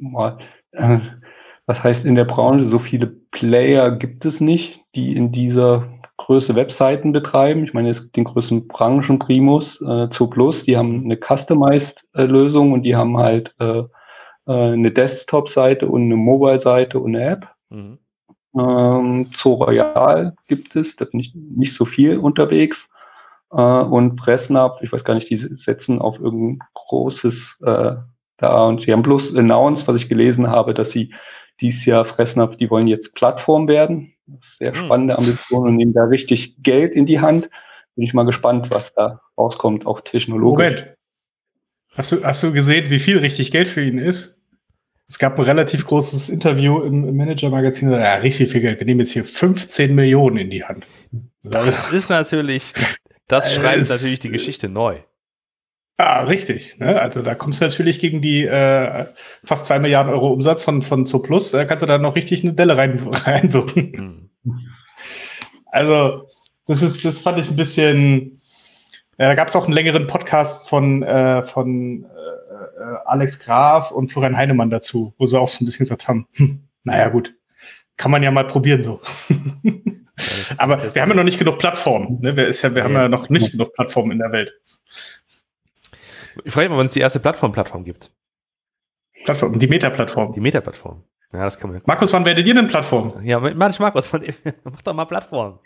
äh, 0.72 1.00
was 1.66 1.84
heißt 1.84 2.06
in 2.06 2.16
der 2.16 2.26
Branche, 2.26 2.66
so 2.66 2.80
viele 2.80 3.08
Player 3.32 3.92
gibt 3.92 4.26
es 4.26 4.40
nicht, 4.40 4.82
die 4.96 5.16
in 5.16 5.32
dieser 5.32 5.88
Größe 6.18 6.56
Webseiten 6.56 7.12
betreiben. 7.12 7.64
Ich 7.64 7.74
meine, 7.74 7.90
es 7.90 8.02
gibt 8.02 8.16
den 8.16 8.24
größten 8.24 8.68
Branchenprimus, 8.68 9.82
äh, 9.82 10.08
Plus, 10.08 10.64
die 10.64 10.78
haben 10.78 11.04
eine 11.04 11.18
Customized-Lösung 11.18 12.72
und 12.72 12.84
die 12.84 12.96
haben 12.96 13.18
halt 13.18 13.54
äh, 13.60 13.80
äh, 13.80 13.88
eine 14.46 14.92
Desktop-Seite 14.92 15.88
und 15.88 16.04
eine 16.04 16.16
Mobile-Seite 16.16 17.00
und 17.00 17.16
eine 17.16 17.26
App. 17.26 17.50
Mhm. 17.70 18.00
Ähm, 18.58 19.30
Zoo 19.34 19.56
Royal 19.56 20.34
gibt 20.48 20.76
es, 20.78 20.96
da 20.96 21.04
bin 21.04 21.20
ich 21.20 21.36
nicht 21.36 21.74
so 21.74 21.84
viel 21.84 22.18
unterwegs. 22.18 22.88
Äh, 23.52 23.62
und 23.62 24.20
Fressnapf, 24.20 24.82
ich 24.82 24.92
weiß 24.92 25.04
gar 25.04 25.16
nicht, 25.16 25.30
die 25.30 25.38
setzen 25.38 26.00
auf 26.00 26.20
irgendein 26.20 26.60
großes 26.74 27.60
äh, 27.66 27.96
da 28.38 28.66
und 28.66 28.82
sie 28.82 28.92
haben 28.92 29.04
bloß 29.04 29.36
announced, 29.36 29.88
was 29.88 30.02
ich 30.02 30.10
gelesen 30.10 30.48
habe, 30.48 30.74
dass 30.74 30.92
sie 30.92 31.14
dieses 31.62 31.86
Jahr 31.86 32.06
Fressnapf, 32.06 32.58
die 32.58 32.70
wollen 32.70 32.88
jetzt 32.88 33.16
Plattform 33.16 33.68
werden. 33.68 34.14
Sehr 34.58 34.74
mhm. 34.74 34.86
spannende 34.86 35.18
Ambitionen 35.18 35.70
und 35.70 35.76
nehmen 35.78 35.94
da 35.94 36.04
richtig 36.06 36.62
Geld 36.62 36.94
in 36.94 37.06
die 37.06 37.22
Hand. 37.22 37.50
Bin 37.96 38.06
ich 38.06 38.14
mal 38.14 38.26
gespannt, 38.26 38.68
was 38.72 38.94
da 38.94 39.22
rauskommt, 39.38 39.86
auch 39.86 40.02
technologisch. 40.02 40.82
Moment. 40.82 40.96
Hast 41.96 42.12
du, 42.12 42.24
hast 42.24 42.44
du 42.44 42.52
gesehen, 42.52 42.90
wie 42.90 43.00
viel 43.00 43.20
richtig 43.20 43.52
Geld 43.52 43.70
für 43.70 43.82
ihn 43.82 43.98
ist? 43.98 44.38
Es 45.08 45.20
gab 45.20 45.38
ein 45.38 45.46
relativ 45.46 45.86
großes 45.86 46.30
Interview 46.30 46.82
im, 46.82 47.08
im 47.08 47.16
Manager-Magazin. 47.16 47.92
Ja, 47.92 48.16
richtig 48.16 48.52
viel 48.52 48.62
Geld. 48.62 48.80
Wir 48.80 48.86
nehmen 48.86 49.02
jetzt 49.02 49.12
hier 49.12 49.24
15 49.24 49.94
Millionen 49.94 50.38
in 50.38 50.50
die 50.50 50.64
Hand. 50.64 50.86
Das, 51.44 51.66
das 51.66 51.94
ist 51.94 52.10
natürlich, 52.10 52.74
das 53.28 53.54
schreibt 53.54 53.90
natürlich 53.90 54.20
die 54.20 54.32
Geschichte 54.32 54.70
neu. 54.70 55.00
Ah, 55.98 56.24
richtig. 56.24 56.78
Ne? 56.80 57.00
Also 57.00 57.22
da 57.22 57.36
kommst 57.36 57.62
du 57.62 57.66
natürlich 57.66 58.00
gegen 58.00 58.20
die 58.20 58.44
äh, 58.44 59.06
fast 59.46 59.66
zwei 59.66 59.80
Milliarden 59.80 60.12
Euro 60.12 60.32
Umsatz 60.34 60.64
von, 60.64 60.82
von 60.82 61.06
Zooplus, 61.06 61.52
da 61.52 61.64
kannst 61.64 61.84
du 61.84 61.86
da 61.86 61.98
noch 61.98 62.16
richtig 62.16 62.44
eine 62.44 62.54
Delle 62.54 62.76
rein, 62.76 63.00
reinwirken. 63.12 64.30
Mhm. 64.44 64.60
Also, 65.68 66.28
das 66.68 66.82
ist, 66.82 67.04
das 67.06 67.20
fand 67.20 67.40
ich 67.40 67.50
ein 67.50 67.56
bisschen. 67.56 68.42
Äh, 69.18 69.28
da 69.28 69.36
gab 69.36 69.48
es 69.48 69.56
auch 69.56 69.66
einen 69.66 69.74
längeren 69.74 70.08
Podcast 70.08 70.68
von, 70.68 71.04
äh, 71.04 71.44
von 71.44 72.04
äh, 72.04 72.82
äh, 72.82 72.98
Alex 73.06 73.40
Graf 73.40 73.92
und 73.92 74.12
Florian 74.12 74.36
Heinemann 74.36 74.70
dazu, 74.70 75.14
wo 75.18 75.26
sie 75.26 75.40
auch 75.40 75.48
so 75.48 75.64
ein 75.64 75.66
bisschen 75.66 75.80
gesagt 75.80 76.08
haben, 76.08 76.28
hm, 76.36 76.68
naja 76.84 77.10
gut, 77.10 77.36
kann 77.96 78.12
man 78.12 78.24
ja 78.24 78.32
mal 78.32 78.48
probieren 78.48 78.82
so. 78.82 79.02
Aber 80.58 80.94
wir 80.94 81.02
haben 81.02 81.10
ja 81.10 81.16
noch 81.16 81.24
nicht 81.24 81.40
genug 81.40 81.60
Plattformen. 81.60 82.20
Ne? 82.22 82.36
Wir, 82.36 82.48
ist 82.48 82.62
ja, 82.62 82.74
wir 82.74 82.84
haben 82.84 82.94
ja 82.94 83.10
noch 83.10 83.30
nicht 83.30 83.52
genug 83.52 83.74
Plattformen 83.74 84.12
in 84.12 84.20
der 84.20 84.32
Welt. 84.32 84.54
Ich 86.44 86.54
frage 86.54 86.68
mich 86.68 86.72
mal, 86.72 86.78
wann 86.78 86.86
es 86.86 86.94
die 86.94 87.00
erste 87.00 87.20
Plattform-Plattform 87.20 87.84
gibt. 87.84 88.12
Plattform, 89.24 89.58
die 89.58 89.68
Meta-Plattform. 89.68 90.34
Die 90.34 90.40
Meta-Plattform. 90.40 91.04
Ja, 91.34 91.44
das 91.44 91.60
kann 91.60 91.72
man. 91.72 91.82
Markus, 91.86 92.14
wann 92.14 92.26
werdet 92.26 92.46
ihr 92.46 92.54
denn 92.54 92.68
Plattform? 92.68 93.14
Ja, 93.24 93.40
Markus, 93.40 93.80
Markus, 93.80 94.10
mach 94.64 94.82
doch 94.82 94.94
mal 94.94 95.06
Plattform. 95.06 95.60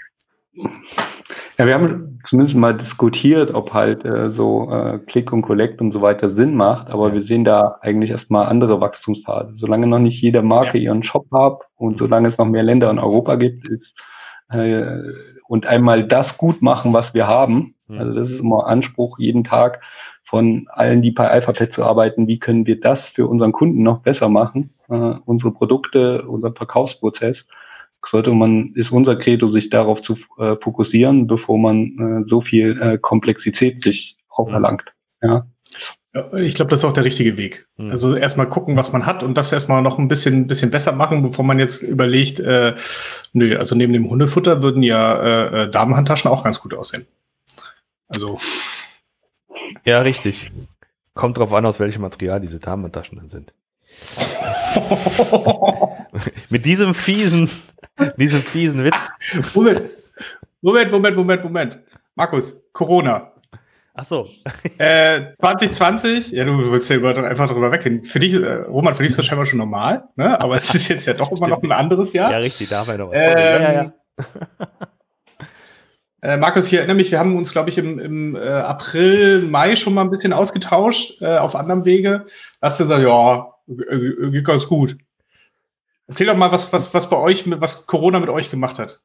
Ja, 1.58 1.66
wir 1.68 1.74
haben 1.74 2.20
zumindest 2.26 2.56
mal 2.56 2.76
diskutiert, 2.76 3.54
ob 3.54 3.74
halt 3.74 4.06
äh, 4.06 4.30
so 4.30 4.72
äh, 4.72 5.00
Click 5.00 5.34
und 5.34 5.42
Collect 5.42 5.82
und 5.82 5.92
so 5.92 6.02
weiter 6.02 6.32
Sinn 6.32 6.56
macht, 6.56 6.90
aber 6.90 7.10
ja. 7.10 7.16
wir 7.16 7.24
sehen 7.24 7.44
da 7.44 7.78
eigentlich 7.82 8.12
erstmal 8.12 8.48
andere 8.48 8.80
Wachstumspfade. 8.80 9.54
Solange 9.56 9.86
noch 9.86 10.00
nicht 10.00 10.22
jede 10.22 10.42
Marke 10.42 10.78
ja. 10.78 10.86
ihren 10.86 11.04
Shop 11.04 11.28
hat 11.34 11.60
und 11.76 11.98
solange 11.98 12.30
es 12.30 12.38
noch 12.38 12.46
mehr 12.46 12.64
Länder 12.64 12.90
in 12.90 12.98
Europa 12.98 13.36
gibt, 13.36 13.68
ist 13.68 13.94
äh, 14.52 15.04
und 15.48 15.66
einmal 15.66 16.06
das 16.06 16.38
gut 16.38 16.62
machen, 16.62 16.94
was 16.94 17.14
wir 17.14 17.28
haben. 17.28 17.76
Also 17.90 18.14
das 18.14 18.30
ist 18.30 18.40
immer 18.40 18.68
Anspruch 18.68 19.18
jeden 19.18 19.44
Tag 19.44 19.82
von 20.24 20.68
allen, 20.70 21.02
die 21.02 21.10
bei 21.10 21.28
Alphabet 21.28 21.74
zu 21.74 21.84
arbeiten, 21.84 22.28
wie 22.28 22.38
können 22.38 22.68
wir 22.68 22.80
das 22.80 23.10
für 23.10 23.28
unseren 23.28 23.52
Kunden 23.52 23.82
noch 23.82 24.02
besser 24.02 24.30
machen, 24.30 24.70
äh, 24.88 25.16
unsere 25.26 25.52
Produkte, 25.52 26.22
unser 26.28 26.54
Verkaufsprozess. 26.54 27.48
Sollte 28.06 28.32
man, 28.32 28.74
ist 28.76 28.92
unser 28.92 29.16
Credo, 29.16 29.48
sich 29.48 29.70
darauf 29.70 30.02
zu 30.02 30.18
äh, 30.38 30.56
fokussieren, 30.62 31.28
bevor 31.28 31.58
man 31.58 32.24
äh, 32.24 32.28
so 32.28 32.42
viel 32.42 32.80
äh, 32.80 32.98
Komplexität 32.98 33.82
sich 33.82 34.18
auferlangt. 34.30 34.94
Ja. 35.22 35.48
Ich 36.38 36.56
glaube, 36.56 36.72
das 36.72 36.80
ist 36.80 36.86
auch 36.86 36.94
der 36.94 37.06
richtige 37.06 37.38
Weg. 37.38 37.68
Mhm. 37.78 37.92
Also 37.92 38.16
erstmal 38.16 38.50
gucken, 38.50 38.76
was 38.76 38.92
man 38.92 39.06
hat 39.06 39.22
und 39.22 39.36
das 39.36 39.52
erstmal 39.52 39.84
noch 39.84 40.00
ein 40.00 40.08
bisschen, 40.08 40.48
bisschen 40.48 40.72
besser 40.72 40.92
machen, 40.92 41.22
bevor 41.22 41.46
man 41.46 41.60
jetzt 41.60 41.84
überlegt, 41.84 42.40
äh, 42.40 42.74
nö, 43.34 43.56
also 43.58 43.76
neben 43.76 43.94
dem 43.94 44.10
Hundefutter 44.10 44.64
würden 44.64 44.82
ja 44.82 45.22
äh, 45.22 45.64
äh 45.64 45.70
Damenhandtaschen 45.70 46.32
auch 46.32 46.44
ganz 46.44 46.60
gut 46.60 46.74
aussehen. 46.74 47.06
Also 48.08 48.40
ja, 49.86 50.02
richtig. 50.02 50.52
Kommt 51.14 51.38
drauf 51.38 51.54
an, 51.54 51.66
aus 51.66 51.80
welchem 51.80 52.02
Material 52.02 52.40
diese 52.40 52.60
Damentaschen 52.60 53.18
dann 53.18 53.30
sind. 53.30 53.54
Mit 56.50 56.66
diesem 56.66 56.94
fiesen, 56.94 57.50
diesem 58.18 58.42
fiesen 58.42 58.84
Witz. 58.84 59.10
Moment, 59.54 59.90
Moment, 60.62 60.92
Moment, 60.92 61.18
Moment, 61.18 61.44
Moment. 61.44 61.78
Markus, 62.16 62.54
Corona. 62.72 63.32
Ach 64.00 64.06
so. 64.06 64.30
äh, 64.78 65.34
2020, 65.36 66.32
ja, 66.32 66.46
du 66.46 66.72
willst 66.72 66.90
ja 66.90 66.96
über, 66.96 67.18
einfach 67.18 67.50
darüber 67.50 67.70
weggehen. 67.70 68.06
Für 68.06 68.20
dich, 68.20 68.34
äh, 68.34 68.62
Roman, 68.62 68.94
für 68.94 69.04
dich 69.04 69.10
ist 69.10 69.20
das 69.20 69.26
scheinbar 69.26 69.46
schon 69.46 69.60
normal, 69.60 70.06
ne? 70.16 70.40
aber 70.40 70.56
es 70.56 70.74
ist 70.74 70.88
jetzt 70.88 71.06
ja 71.06 71.14
doch 71.14 71.34
immer 71.34 71.50
noch 71.50 71.62
ein 71.62 71.74
anderes 71.74 72.14
Jahr. 72.14 72.32
Ja, 72.32 72.38
richtig, 72.38 72.70
darf 72.70 72.88
er 72.88 72.98
noch 72.98 73.10
was. 73.10 73.18
Ähm, 73.18 73.38
ja, 73.38 73.60
ja, 73.60 73.74
ja. 73.74 73.94
Äh, 76.22 76.36
Markus, 76.36 76.68
ich 76.68 76.74
erinnere 76.74 76.98
mich, 76.98 77.12
wir 77.12 77.20
haben 77.20 77.38
uns, 77.38 77.54
glaube 77.54 77.70
ich, 77.70 77.78
im, 77.78 77.98
im 77.98 78.36
äh, 78.36 78.40
April, 78.40 79.42
Mai 79.44 79.78
schon 79.78 79.94
mal 79.94 80.02
ein 80.02 80.10
bisschen 80.10 80.34
ausgetauscht 80.34 81.22
äh, 81.22 81.38
auf 81.38 81.56
anderem 81.56 81.86
Wege. 81.86 82.26
Da 82.60 82.68
hast 82.68 82.80
du 82.80 82.84
gesagt, 82.84 83.04
ja, 83.04 83.54
geht 83.68 84.46
ganz 84.46 84.68
gut. 84.68 84.98
Erzähl 86.08 86.28
doch 86.28 86.36
mal, 86.36 86.52
was, 86.52 86.74
was, 86.74 86.94
was 86.94 87.10
bei 87.10 87.16
euch, 87.16 87.46
was 87.46 87.86
Corona 87.86 88.20
mit 88.20 88.28
euch 88.30 88.52
gemacht 88.52 88.80
hat. 88.80 89.02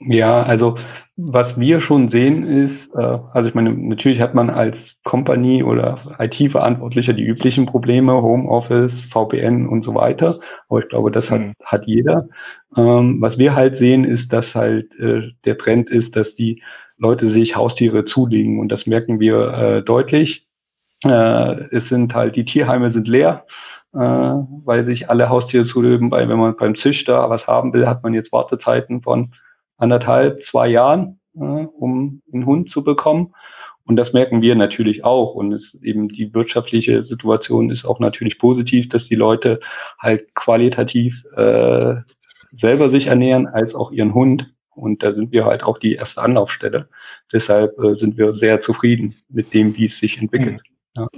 Ja, 0.00 0.42
also 0.42 0.76
was 1.16 1.58
wir 1.58 1.80
schon 1.80 2.08
sehen 2.08 2.44
ist, 2.44 2.94
äh, 2.94 3.18
also 3.32 3.48
ich 3.48 3.54
meine, 3.54 3.70
natürlich 3.72 4.20
hat 4.20 4.32
man 4.32 4.48
als 4.48 4.96
Company 5.02 5.64
oder 5.64 6.16
IT-Verantwortlicher 6.20 7.12
die 7.14 7.24
üblichen 7.24 7.66
Probleme, 7.66 8.12
Homeoffice, 8.22 9.02
VPN 9.06 9.66
und 9.66 9.84
so 9.84 9.96
weiter. 9.96 10.38
Aber 10.68 10.78
ich 10.78 10.88
glaube, 10.88 11.10
das 11.10 11.32
hat, 11.32 11.40
mhm. 11.40 11.54
hat 11.64 11.86
jeder. 11.88 12.28
Ähm, 12.76 13.20
was 13.20 13.38
wir 13.38 13.56
halt 13.56 13.76
sehen, 13.76 14.04
ist, 14.04 14.32
dass 14.32 14.54
halt 14.54 14.94
äh, 15.00 15.32
der 15.44 15.58
Trend 15.58 15.90
ist, 15.90 16.14
dass 16.14 16.36
die 16.36 16.62
Leute 16.96 17.28
sich 17.28 17.56
Haustiere 17.56 18.04
zulegen 18.04 18.60
und 18.60 18.68
das 18.68 18.86
merken 18.86 19.18
wir 19.18 19.52
äh, 19.52 19.82
deutlich. 19.82 20.46
Äh, 21.04 21.74
es 21.74 21.88
sind 21.88 22.14
halt, 22.14 22.36
die 22.36 22.44
Tierheime 22.44 22.90
sind 22.90 23.08
leer. 23.08 23.46
Äh, 23.94 23.98
weil 23.98 24.84
sich 24.84 25.08
alle 25.10 25.28
Haustiere 25.30 25.64
zulegen, 25.64 26.10
weil 26.10 26.28
wenn 26.28 26.38
man 26.38 26.56
beim 26.56 26.76
Züchter 26.76 27.30
was 27.30 27.48
haben 27.48 27.72
will, 27.72 27.86
hat 27.86 28.02
man 28.02 28.12
jetzt 28.14 28.32
Wartezeiten 28.32 29.00
von 29.02 29.32
anderthalb, 29.78 30.42
zwei 30.42 30.68
Jahren, 30.68 31.20
äh, 31.34 31.38
um 31.40 32.22
einen 32.32 32.46
Hund 32.46 32.68
zu 32.70 32.84
bekommen. 32.84 33.34
Und 33.84 33.96
das 33.96 34.12
merken 34.12 34.42
wir 34.42 34.54
natürlich 34.54 35.02
auch. 35.02 35.34
Und 35.34 35.52
es 35.52 35.74
eben 35.82 36.08
die 36.08 36.34
wirtschaftliche 36.34 37.04
Situation 37.04 37.70
ist 37.70 37.86
auch 37.86 38.00
natürlich 38.00 38.38
positiv, 38.38 38.90
dass 38.90 39.06
die 39.06 39.14
Leute 39.14 39.60
halt 39.98 40.34
qualitativ 40.34 41.24
äh, 41.34 41.94
selber 42.52 42.90
sich 42.90 43.06
ernähren, 43.06 43.46
als 43.46 43.74
auch 43.74 43.90
ihren 43.90 44.12
Hund. 44.12 44.52
Und 44.74 45.02
da 45.02 45.14
sind 45.14 45.32
wir 45.32 45.46
halt 45.46 45.62
auch 45.62 45.78
die 45.78 45.94
erste 45.94 46.20
Anlaufstelle. 46.20 46.88
Deshalb 47.32 47.82
äh, 47.82 47.94
sind 47.94 48.18
wir 48.18 48.34
sehr 48.34 48.60
zufrieden 48.60 49.14
mit 49.30 49.54
dem, 49.54 49.74
wie 49.76 49.86
es 49.86 49.98
sich 49.98 50.18
entwickelt. 50.18 50.60
Ja. 50.94 51.08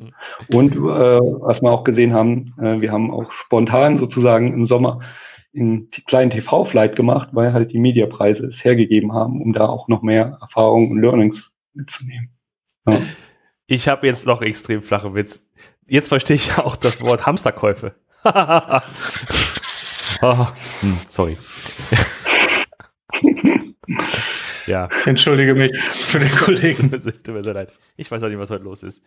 Und 0.53 0.77
äh, 0.77 0.79
was 0.79 1.63
wir 1.63 1.71
auch 1.71 1.85
gesehen 1.85 2.13
haben, 2.13 2.55
äh, 2.61 2.81
wir 2.81 2.93
haben 2.93 3.11
auch 3.11 3.33
spontan 3.33 3.99
sozusagen 3.99 4.53
im 4.53 4.67
Sommer 4.67 5.01
in 5.53 5.91
kleinen 6.07 6.31
TV-Flight 6.31 6.97
gemacht, 6.97 7.31
weil 7.33 7.53
halt 7.53 7.73
die 7.73 7.79
Mediapreise 7.79 8.47
es 8.47 8.65
hergegeben 8.65 9.13
haben, 9.13 9.43
um 9.43 9.53
da 9.53 9.67
auch 9.67 9.89
noch 9.89 10.03
mehr 10.03 10.39
Erfahrungen 10.41 10.91
und 10.91 11.01
Learnings 11.01 11.51
mitzunehmen. 11.75 12.31
Ja. 12.87 13.03
Ich 13.67 13.89
habe 13.89 14.07
jetzt 14.07 14.27
noch 14.27 14.43
extrem 14.43 14.83
flache 14.83 15.15
Witz. 15.15 15.49
Jetzt 15.87 16.09
verstehe 16.09 16.37
ich 16.37 16.59
auch 16.59 16.77
das 16.77 17.05
Wort 17.05 17.27
Hamsterkäufe. 17.27 17.95
oh, 18.25 18.81
sorry. 21.09 21.37
ja. 24.67 24.89
Ich 25.01 25.07
entschuldige 25.07 25.55
mich 25.55 25.73
für 25.83 26.19
den 26.19 26.31
Kollegen. 26.31 26.91
Tut 26.91 27.29
mir 27.29 27.45
sehr 27.45 27.55
leid. 27.55 27.73
Ich 27.97 28.11
weiß 28.11 28.23
auch 28.23 28.29
nicht, 28.29 28.39
was 28.39 28.51
heute 28.51 28.65
los 28.65 28.83
ist. 28.83 29.03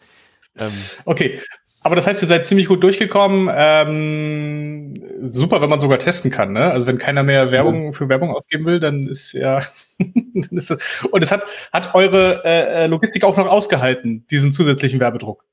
Ähm, 0.57 0.71
okay, 1.05 1.39
aber 1.83 1.95
das 1.97 2.07
heißt, 2.07 2.21
ihr 2.21 2.27
seid 2.29 2.45
ziemlich 2.45 2.67
gut 2.67 2.81
durchgekommen. 2.81 3.49
Ähm, 3.53 4.93
super, 5.21 5.61
wenn 5.61 5.69
man 5.69 5.81
sogar 5.81 5.99
testen 5.99 6.31
kann. 6.31 6.53
Ne? 6.53 6.71
Also 6.71 6.87
wenn 6.87 6.97
keiner 6.97 7.23
mehr 7.23 7.51
Werbung 7.51 7.93
für 7.93 8.07
Werbung 8.07 8.31
ausgeben 8.31 8.65
will, 8.65 8.79
dann 8.79 9.07
ist 9.07 9.33
ja. 9.33 9.59
dann 9.99 10.57
ist 10.57 10.69
das, 10.69 11.05
und 11.11 11.21
es 11.21 11.31
hat, 11.31 11.43
hat 11.73 11.93
eure 11.93 12.41
äh, 12.45 12.87
Logistik 12.87 13.25
auch 13.25 13.35
noch 13.35 13.47
ausgehalten, 13.47 14.25
diesen 14.31 14.53
zusätzlichen 14.53 15.01
Werbedruck. 15.01 15.43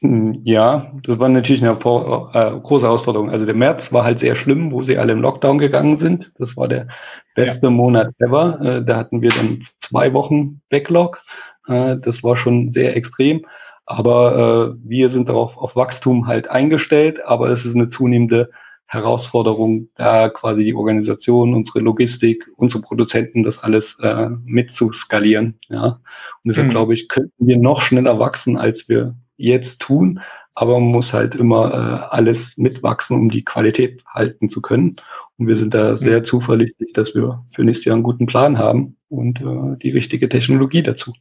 Hm, 0.00 0.40
ja, 0.44 0.92
das 1.02 1.18
war 1.18 1.28
natürlich 1.28 1.62
eine 1.62 1.76
vor, 1.76 2.34
äh, 2.34 2.58
große 2.60 2.84
Herausforderung. 2.84 3.30
Also 3.30 3.44
der 3.44 3.54
März 3.54 3.92
war 3.92 4.04
halt 4.04 4.20
sehr 4.20 4.36
schlimm, 4.36 4.72
wo 4.72 4.82
sie 4.82 4.96
alle 4.96 5.12
im 5.12 5.20
Lockdown 5.20 5.58
gegangen 5.58 5.98
sind. 5.98 6.32
Das 6.38 6.56
war 6.56 6.68
der 6.68 6.88
beste 7.34 7.66
ja. 7.66 7.70
Monat 7.70 8.14
ever. 8.18 8.60
Äh, 8.62 8.84
da 8.84 8.96
hatten 8.96 9.20
wir 9.20 9.30
dann 9.30 9.60
zwei 9.80 10.14
Wochen 10.14 10.62
Backlog. 10.70 11.22
Äh, 11.68 11.96
das 12.02 12.22
war 12.22 12.36
schon 12.36 12.70
sehr 12.70 12.96
extrem. 12.96 13.44
Aber 13.86 14.76
äh, 14.76 14.88
wir 14.88 15.10
sind 15.10 15.28
darauf 15.28 15.56
auf 15.56 15.76
Wachstum 15.76 16.26
halt 16.26 16.48
eingestellt, 16.48 17.24
aber 17.24 17.50
es 17.50 17.64
ist 17.64 17.74
eine 17.74 17.88
zunehmende 17.88 18.50
Herausforderung, 18.86 19.88
da 19.96 20.28
quasi 20.28 20.64
die 20.64 20.74
Organisation, 20.74 21.54
unsere 21.54 21.80
Logistik, 21.80 22.48
unsere 22.56 22.82
Produzenten, 22.82 23.42
das 23.42 23.58
alles 23.58 23.98
äh, 24.00 24.28
mit 24.44 24.72
zu 24.72 24.92
skalieren. 24.92 25.58
Ja. 25.68 26.00
Und 26.44 26.48
deshalb 26.48 26.68
mhm. 26.68 26.72
glaube 26.72 26.94
ich, 26.94 27.08
könnten 27.08 27.46
wir 27.46 27.56
noch 27.56 27.82
schneller 27.82 28.18
wachsen, 28.18 28.56
als 28.56 28.88
wir 28.88 29.16
jetzt 29.36 29.80
tun, 29.80 30.20
aber 30.54 30.78
man 30.78 30.90
muss 30.90 31.12
halt 31.12 31.34
immer 31.34 31.72
äh, 31.72 32.14
alles 32.14 32.56
mitwachsen, 32.56 33.16
um 33.16 33.30
die 33.30 33.44
Qualität 33.44 34.04
halten 34.06 34.48
zu 34.48 34.62
können. 34.62 34.96
Und 35.36 35.48
wir 35.48 35.56
sind 35.56 35.74
da 35.74 35.96
sehr 35.96 36.22
zuverlässig, 36.22 36.92
dass 36.94 37.14
wir 37.14 37.44
für 37.52 37.64
nächstes 37.64 37.86
Jahr 37.86 37.94
einen 37.94 38.04
guten 38.04 38.26
Plan 38.26 38.58
haben 38.58 38.96
und 39.08 39.40
äh, 39.40 39.76
die 39.82 39.90
richtige 39.90 40.28
Technologie 40.28 40.84
dazu. 40.84 41.12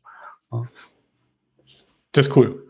Ja. 0.51 0.63
Das 2.13 2.27
ist 2.27 2.35
cool. 2.37 2.63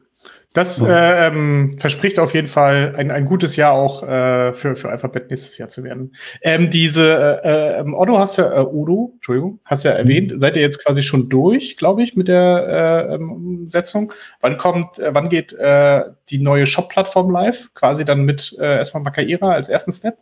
Das 0.54 0.80
äh, 0.82 1.28
ähm, 1.28 1.76
verspricht 1.80 2.20
auf 2.20 2.36
jeden 2.36 2.48
Fall 2.48 2.94
ein, 2.96 3.10
ein 3.10 3.26
gutes 3.26 3.56
Jahr 3.56 3.74
auch 3.74 4.04
äh, 4.04 4.54
für, 4.54 4.76
für 4.76 4.90
Alphabet 4.90 5.32
nächstes 5.32 5.58
Jahr 5.58 5.68
zu 5.68 5.84
werden. 5.84 6.16
Ähm, 6.44 6.70
diese 6.70 7.42
äh, 7.44 7.80
äh, 7.80 7.84
Otto 7.92 8.20
hast 8.20 8.38
ja, 8.38 8.56
äh, 8.56 8.64
Udo, 8.64 9.14
Entschuldigung, 9.16 9.60
hast 9.66 9.84
ja 9.84 9.92
erwähnt, 9.92 10.32
mhm. 10.32 10.40
seid 10.40 10.56
ihr 10.56 10.62
jetzt 10.62 10.84
quasi 10.86 11.02
schon 11.02 11.28
durch, 11.28 11.76
glaube 11.76 12.04
ich, 12.04 12.16
mit 12.16 12.28
der 12.28 13.08
äh, 13.10 13.16
ähm, 13.16 13.68
Setzung. 13.68 14.14
Wann 14.42 14.58
kommt, 14.58 15.00
äh, 15.00 15.10
wann 15.16 15.28
geht 15.28 15.54
äh, 15.54 16.04
die 16.30 16.40
neue 16.40 16.68
Shop-Plattform 16.68 17.32
live? 17.32 17.72
Quasi 17.74 18.06
dann 18.06 18.22
mit 18.22 18.56
äh, 18.60 18.78
erstmal 18.78 19.02
Makaira 19.02 19.54
als 19.54 19.70
ersten 19.70 19.92
Step? 19.92 20.18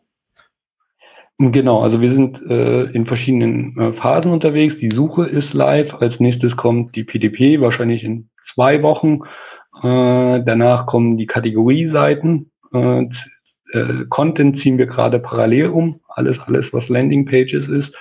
Genau, 1.50 1.82
also 1.82 2.02
wir 2.02 2.12
sind 2.12 2.40
äh, 2.48 2.84
in 2.92 3.08
verschiedenen 3.08 3.76
äh, 3.76 3.94
Phasen 3.94 4.32
unterwegs. 4.32 4.78
Die 4.78 4.92
Suche 4.92 5.26
ist 5.26 5.56
live. 5.56 5.96
Als 5.96 6.20
nächstes 6.20 6.56
kommt 6.56 6.96
die 6.96 7.04
PDP, 7.04 7.60
wahrscheinlich 7.60 8.04
in 8.04 8.30
zwei 8.44 8.84
Wochen. 8.84 9.22
Äh, 9.82 10.44
danach 10.44 10.86
kommen 10.86 11.18
die 11.18 11.26
Kategorieseiten. 11.26 12.52
Äh, 12.72 13.06
äh, 13.74 14.06
Content 14.10 14.60
ziehen 14.60 14.78
wir 14.78 14.86
gerade 14.86 15.18
parallel 15.18 15.70
um. 15.70 16.02
Alles, 16.10 16.40
alles, 16.42 16.74
was 16.74 16.90
Landingpages 16.90 17.68
ist. 17.68 17.96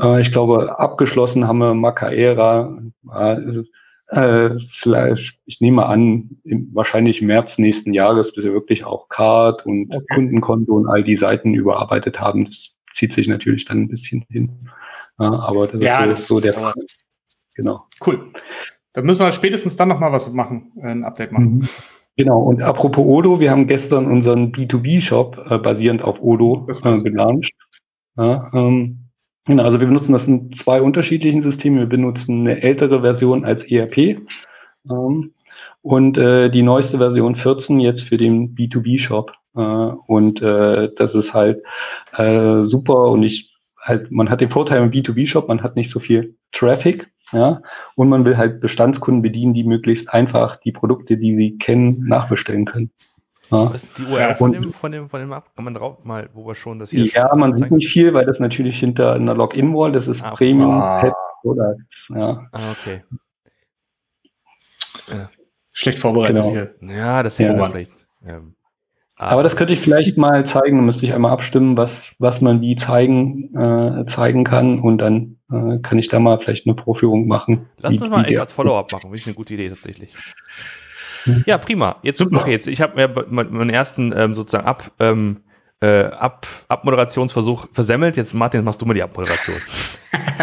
Äh, 0.00 0.22
ich 0.22 0.32
glaube, 0.32 0.78
abgeschlossen 0.78 1.46
haben 1.46 1.58
wir 1.58 1.74
Macaera. 1.74 2.78
Äh, 3.14 3.64
äh, 4.08 4.50
vielleicht, 4.72 5.40
ich 5.46 5.60
nehme 5.60 5.86
an, 5.86 6.38
im, 6.44 6.70
wahrscheinlich 6.74 7.22
März 7.22 7.58
nächsten 7.58 7.92
Jahres, 7.92 8.32
bis 8.32 8.44
wir 8.44 8.52
wirklich 8.52 8.84
auch 8.84 9.08
Card 9.08 9.66
und 9.66 9.92
okay. 9.92 10.04
Kundenkonto 10.14 10.74
und 10.74 10.88
all 10.88 11.02
die 11.02 11.16
Seiten 11.16 11.54
überarbeitet 11.54 12.20
haben. 12.20 12.44
Das 12.44 12.76
zieht 12.92 13.12
sich 13.12 13.28
natürlich 13.28 13.64
dann 13.64 13.82
ein 13.82 13.88
bisschen 13.88 14.24
hin. 14.30 14.68
Ja, 15.18 15.32
aber 15.40 15.66
das 15.66 15.80
ja, 15.80 16.04
ist 16.04 16.04
so, 16.04 16.08
das 16.08 16.26
so 16.26 16.40
der 16.40 16.52
Fall. 16.54 16.74
Genau. 17.54 17.86
Cool. 18.04 18.32
Da 18.92 19.02
müssen 19.02 19.24
wir 19.24 19.32
spätestens 19.32 19.76
dann 19.76 19.88
nochmal 19.88 20.12
was 20.12 20.32
machen, 20.32 20.72
äh, 20.76 20.88
ein 20.88 21.04
Update 21.04 21.32
machen. 21.32 21.54
Mhm. 21.54 21.68
Genau, 22.18 22.40
und 22.40 22.62
apropos 22.62 23.04
Odo, 23.04 23.40
wir 23.40 23.50
haben 23.50 23.66
gestern 23.66 24.06
unseren 24.06 24.52
B2B-Shop 24.52 25.50
äh, 25.50 25.58
basierend 25.58 26.00
auf 26.00 26.18
Odo 26.22 26.66
äh, 26.66 27.02
gelauncht. 27.02 27.52
Ja, 28.16 28.50
ähm, 28.54 29.05
genau, 29.46 29.64
also 29.64 29.80
wir 29.80 29.86
benutzen 29.86 30.12
das 30.12 30.26
in 30.26 30.52
zwei 30.52 30.82
unterschiedlichen 30.82 31.42
Systemen. 31.42 31.78
Wir 31.78 31.86
benutzen 31.86 32.40
eine 32.40 32.62
ältere 32.62 33.00
Version 33.00 33.44
als 33.44 33.64
ERP 33.64 34.18
ähm, 34.90 35.32
und 35.82 36.18
äh, 36.18 36.50
die 36.50 36.62
neueste 36.62 36.98
Version 36.98 37.36
14 37.36 37.80
jetzt 37.80 38.02
für 38.02 38.16
den 38.16 38.54
B2B-Shop. 38.54 39.32
Äh, 39.56 39.60
und 39.60 40.42
äh, 40.42 40.90
das 40.96 41.14
ist 41.14 41.32
halt 41.32 41.62
äh, 42.16 42.62
super 42.64 43.10
und 43.10 43.22
ich 43.22 43.54
halt, 43.80 44.10
man 44.10 44.28
hat 44.28 44.40
den 44.40 44.50
Vorteil 44.50 44.82
im 44.82 44.90
B2B-Shop, 44.90 45.48
man 45.48 45.62
hat 45.62 45.76
nicht 45.76 45.90
so 45.90 46.00
viel 46.00 46.34
Traffic 46.52 47.10
ja, 47.32 47.60
und 47.96 48.08
man 48.08 48.24
will 48.24 48.36
halt 48.36 48.60
Bestandskunden 48.60 49.22
bedienen, 49.22 49.54
die 49.54 49.64
möglichst 49.64 50.12
einfach 50.12 50.56
die 50.56 50.72
Produkte, 50.72 51.16
die 51.16 51.34
sie 51.34 51.58
kennen, 51.58 52.04
nachbestellen 52.06 52.64
können. 52.64 52.90
Ja. 53.50 53.72
Was 53.72 53.84
ist 53.84 53.98
die 53.98 54.04
URL 54.04 54.34
von 54.34 54.52
dem, 54.52 54.72
von 54.72 54.92
dem, 54.92 55.08
von 55.08 55.20
dem 55.20 55.32
Ab? 55.32 55.50
Kann 55.54 55.64
man 55.64 55.74
drauf 55.74 56.04
mal, 56.04 56.28
wo 56.34 56.46
wir 56.46 56.54
schon 56.54 56.78
das 56.78 56.90
hier 56.90 57.04
Ja, 57.06 57.34
man 57.36 57.54
sieht 57.54 57.70
nicht 57.70 57.92
viel, 57.92 58.12
weil 58.12 58.26
das 58.26 58.40
natürlich 58.40 58.78
hinter 58.78 59.14
einer 59.14 59.34
Login-Wall, 59.34 59.92
das 59.92 60.08
ist 60.08 60.22
ah, 60.22 60.30
Premium 60.32 60.70
ah. 60.70 61.00
Pet 61.00 61.14
Products. 61.42 62.08
Ja. 62.14 62.46
Ah, 62.52 62.72
okay. 62.72 63.02
Ja. 65.08 65.30
Schlecht 65.72 65.98
vorbereitet 65.98 66.36
genau. 66.36 66.50
hier. 66.50 66.74
Ja, 66.80 67.22
das 67.22 67.36
sehen 67.36 67.52
ja. 67.52 67.58
wir 67.58 67.68
vielleicht. 67.68 67.92
Ja. 68.26 68.40
Aber, 69.18 69.30
Aber 69.30 69.42
das 69.44 69.56
könnte 69.56 69.72
ich 69.72 69.80
vielleicht 69.80 70.18
mal 70.18 70.44
zeigen, 70.46 70.84
müsste 70.84 71.06
ich 71.06 71.14
einmal 71.14 71.32
abstimmen, 71.32 71.76
was, 71.76 72.14
was 72.18 72.42
man 72.42 72.60
wie 72.60 72.76
zeigen, 72.76 73.54
äh, 73.56 74.04
zeigen 74.06 74.44
kann 74.44 74.80
und 74.80 74.98
dann 74.98 75.38
äh, 75.50 75.78
kann 75.78 75.98
ich 75.98 76.08
da 76.08 76.18
mal 76.18 76.38
vielleicht 76.38 76.66
eine 76.66 76.74
Proführung 76.74 77.26
machen. 77.26 77.66
Lass 77.78 77.98
uns 77.98 78.10
mal 78.10 78.26
echt 78.26 78.38
als 78.38 78.52
Follow-up 78.52 78.92
machen, 78.92 79.04
finde 79.04 79.16
ich 79.16 79.26
eine 79.26 79.34
gute 79.34 79.54
Idee 79.54 79.70
tatsächlich. 79.70 80.12
Ja, 81.46 81.58
prima. 81.58 81.96
Jetzt, 82.02 82.18
Super. 82.18 82.40
okay, 82.40 82.52
jetzt, 82.52 82.66
ich 82.66 82.80
habe 82.80 82.96
mir 82.96 83.24
meinen 83.28 83.70
ersten 83.70 84.12
ähm, 84.16 84.34
sozusagen 84.34 84.66
ab, 84.66 84.90
ähm, 84.98 85.38
äh, 85.80 86.04
ab, 86.04 86.46
Abmoderationsversuch 86.68 87.68
versemmelt. 87.72 88.16
Jetzt, 88.16 88.34
Martin, 88.34 88.64
machst 88.64 88.80
du 88.80 88.86
mal 88.86 88.94
die 88.94 89.02
Abmoderation. 89.02 89.56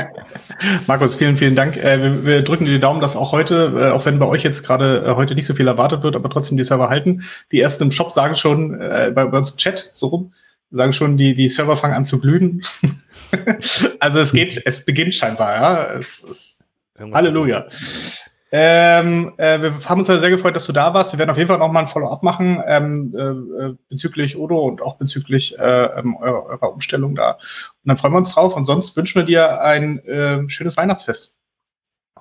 Markus, 0.88 1.16
vielen, 1.16 1.36
vielen 1.36 1.56
Dank. 1.56 1.78
Äh, 1.78 2.02
wir, 2.02 2.26
wir, 2.26 2.42
drücken 2.44 2.66
dir 2.66 2.72
die 2.72 2.80
Daumen, 2.80 3.02
dass 3.02 3.16
auch 3.16 3.32
heute, 3.32 3.74
äh, 3.76 3.92
auch 3.92 4.06
wenn 4.06 4.20
bei 4.20 4.26
euch 4.26 4.44
jetzt 4.44 4.64
gerade 4.64 5.04
äh, 5.06 5.16
heute 5.16 5.36
nicht 5.36 5.46
so 5.46 5.54
viel 5.54 5.68
erwartet 5.68 6.04
wird, 6.04 6.16
aber 6.16 6.30
trotzdem 6.30 6.58
die 6.58 6.64
Server 6.64 6.90
halten. 6.90 7.24
Die 7.52 7.60
ersten 7.60 7.86
im 7.86 7.92
Shop 7.92 8.12
sagen 8.12 8.36
schon, 8.36 8.80
äh, 8.80 9.12
bei, 9.14 9.26
bei 9.26 9.38
uns 9.38 9.50
im 9.50 9.58
Chat 9.58 9.90
so 9.94 10.08
rum, 10.08 10.34
sagen 10.72 10.94
schon, 10.94 11.18
die, 11.18 11.34
die 11.34 11.50
Server 11.50 11.76
fangen 11.76 11.94
an 11.94 12.04
zu 12.04 12.20
glühen. 12.20 12.62
also 14.00 14.20
es 14.20 14.34
geht, 14.34 14.62
es 14.66 14.86
beginnt 14.86 15.16
scheinbar, 15.16 15.56
ja. 15.56 15.94
Es, 16.00 16.24
es, 16.24 16.60
Halleluja. 17.12 17.66
Ähm, 18.56 19.34
äh, 19.38 19.64
wir 19.64 19.74
haben 19.90 19.98
uns 19.98 20.06
sehr 20.06 20.30
gefreut, 20.30 20.56
dass 20.56 20.68
du 20.68 20.74
da 20.74 20.94
warst. 20.94 21.12
Wir 21.12 21.18
werden 21.18 21.32
auf 21.32 21.38
jeden 21.38 21.48
Fall 21.48 21.58
noch 21.58 21.72
mal 21.72 21.80
ein 21.80 21.88
Follow-up 21.88 22.22
machen 22.22 22.62
ähm, 22.68 23.16
äh, 23.18 23.74
bezüglich 23.90 24.38
Odo 24.38 24.60
und 24.60 24.80
auch 24.84 24.98
bezüglich 24.98 25.58
äh, 25.58 25.86
ähm, 25.86 26.16
eurer, 26.18 26.46
eurer, 26.46 26.72
Umstellung 26.72 27.16
da. 27.16 27.32
Und 27.32 27.40
dann 27.86 27.98
freuen 27.98 28.14
wir 28.14 28.18
uns 28.18 28.32
drauf. 28.32 28.56
Und 28.56 28.66
sonst 28.66 28.96
wünschen 28.96 29.22
wir 29.22 29.26
dir 29.26 29.62
ein 29.62 29.98
äh, 30.06 30.48
schönes 30.50 30.78
Weihnachtsfest. 30.78 31.40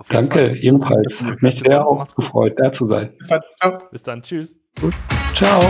Danke, 0.09 0.35
Fall. 0.35 0.57
ebenfalls. 0.57 1.21
Mich 1.41 1.63
sehr 1.67 1.87
auch 1.87 2.07
gefreut, 2.15 2.55
da 2.57 2.73
zu 2.73 2.89
sein. 2.89 3.13
Bis 3.19 3.29
dann. 3.29 3.43
Ciao. 3.61 3.79
Bis 3.91 4.03
dann. 4.03 4.23
Tschüss. 4.23 4.57
Gut. 4.81 4.95
Ciao. 5.35 5.61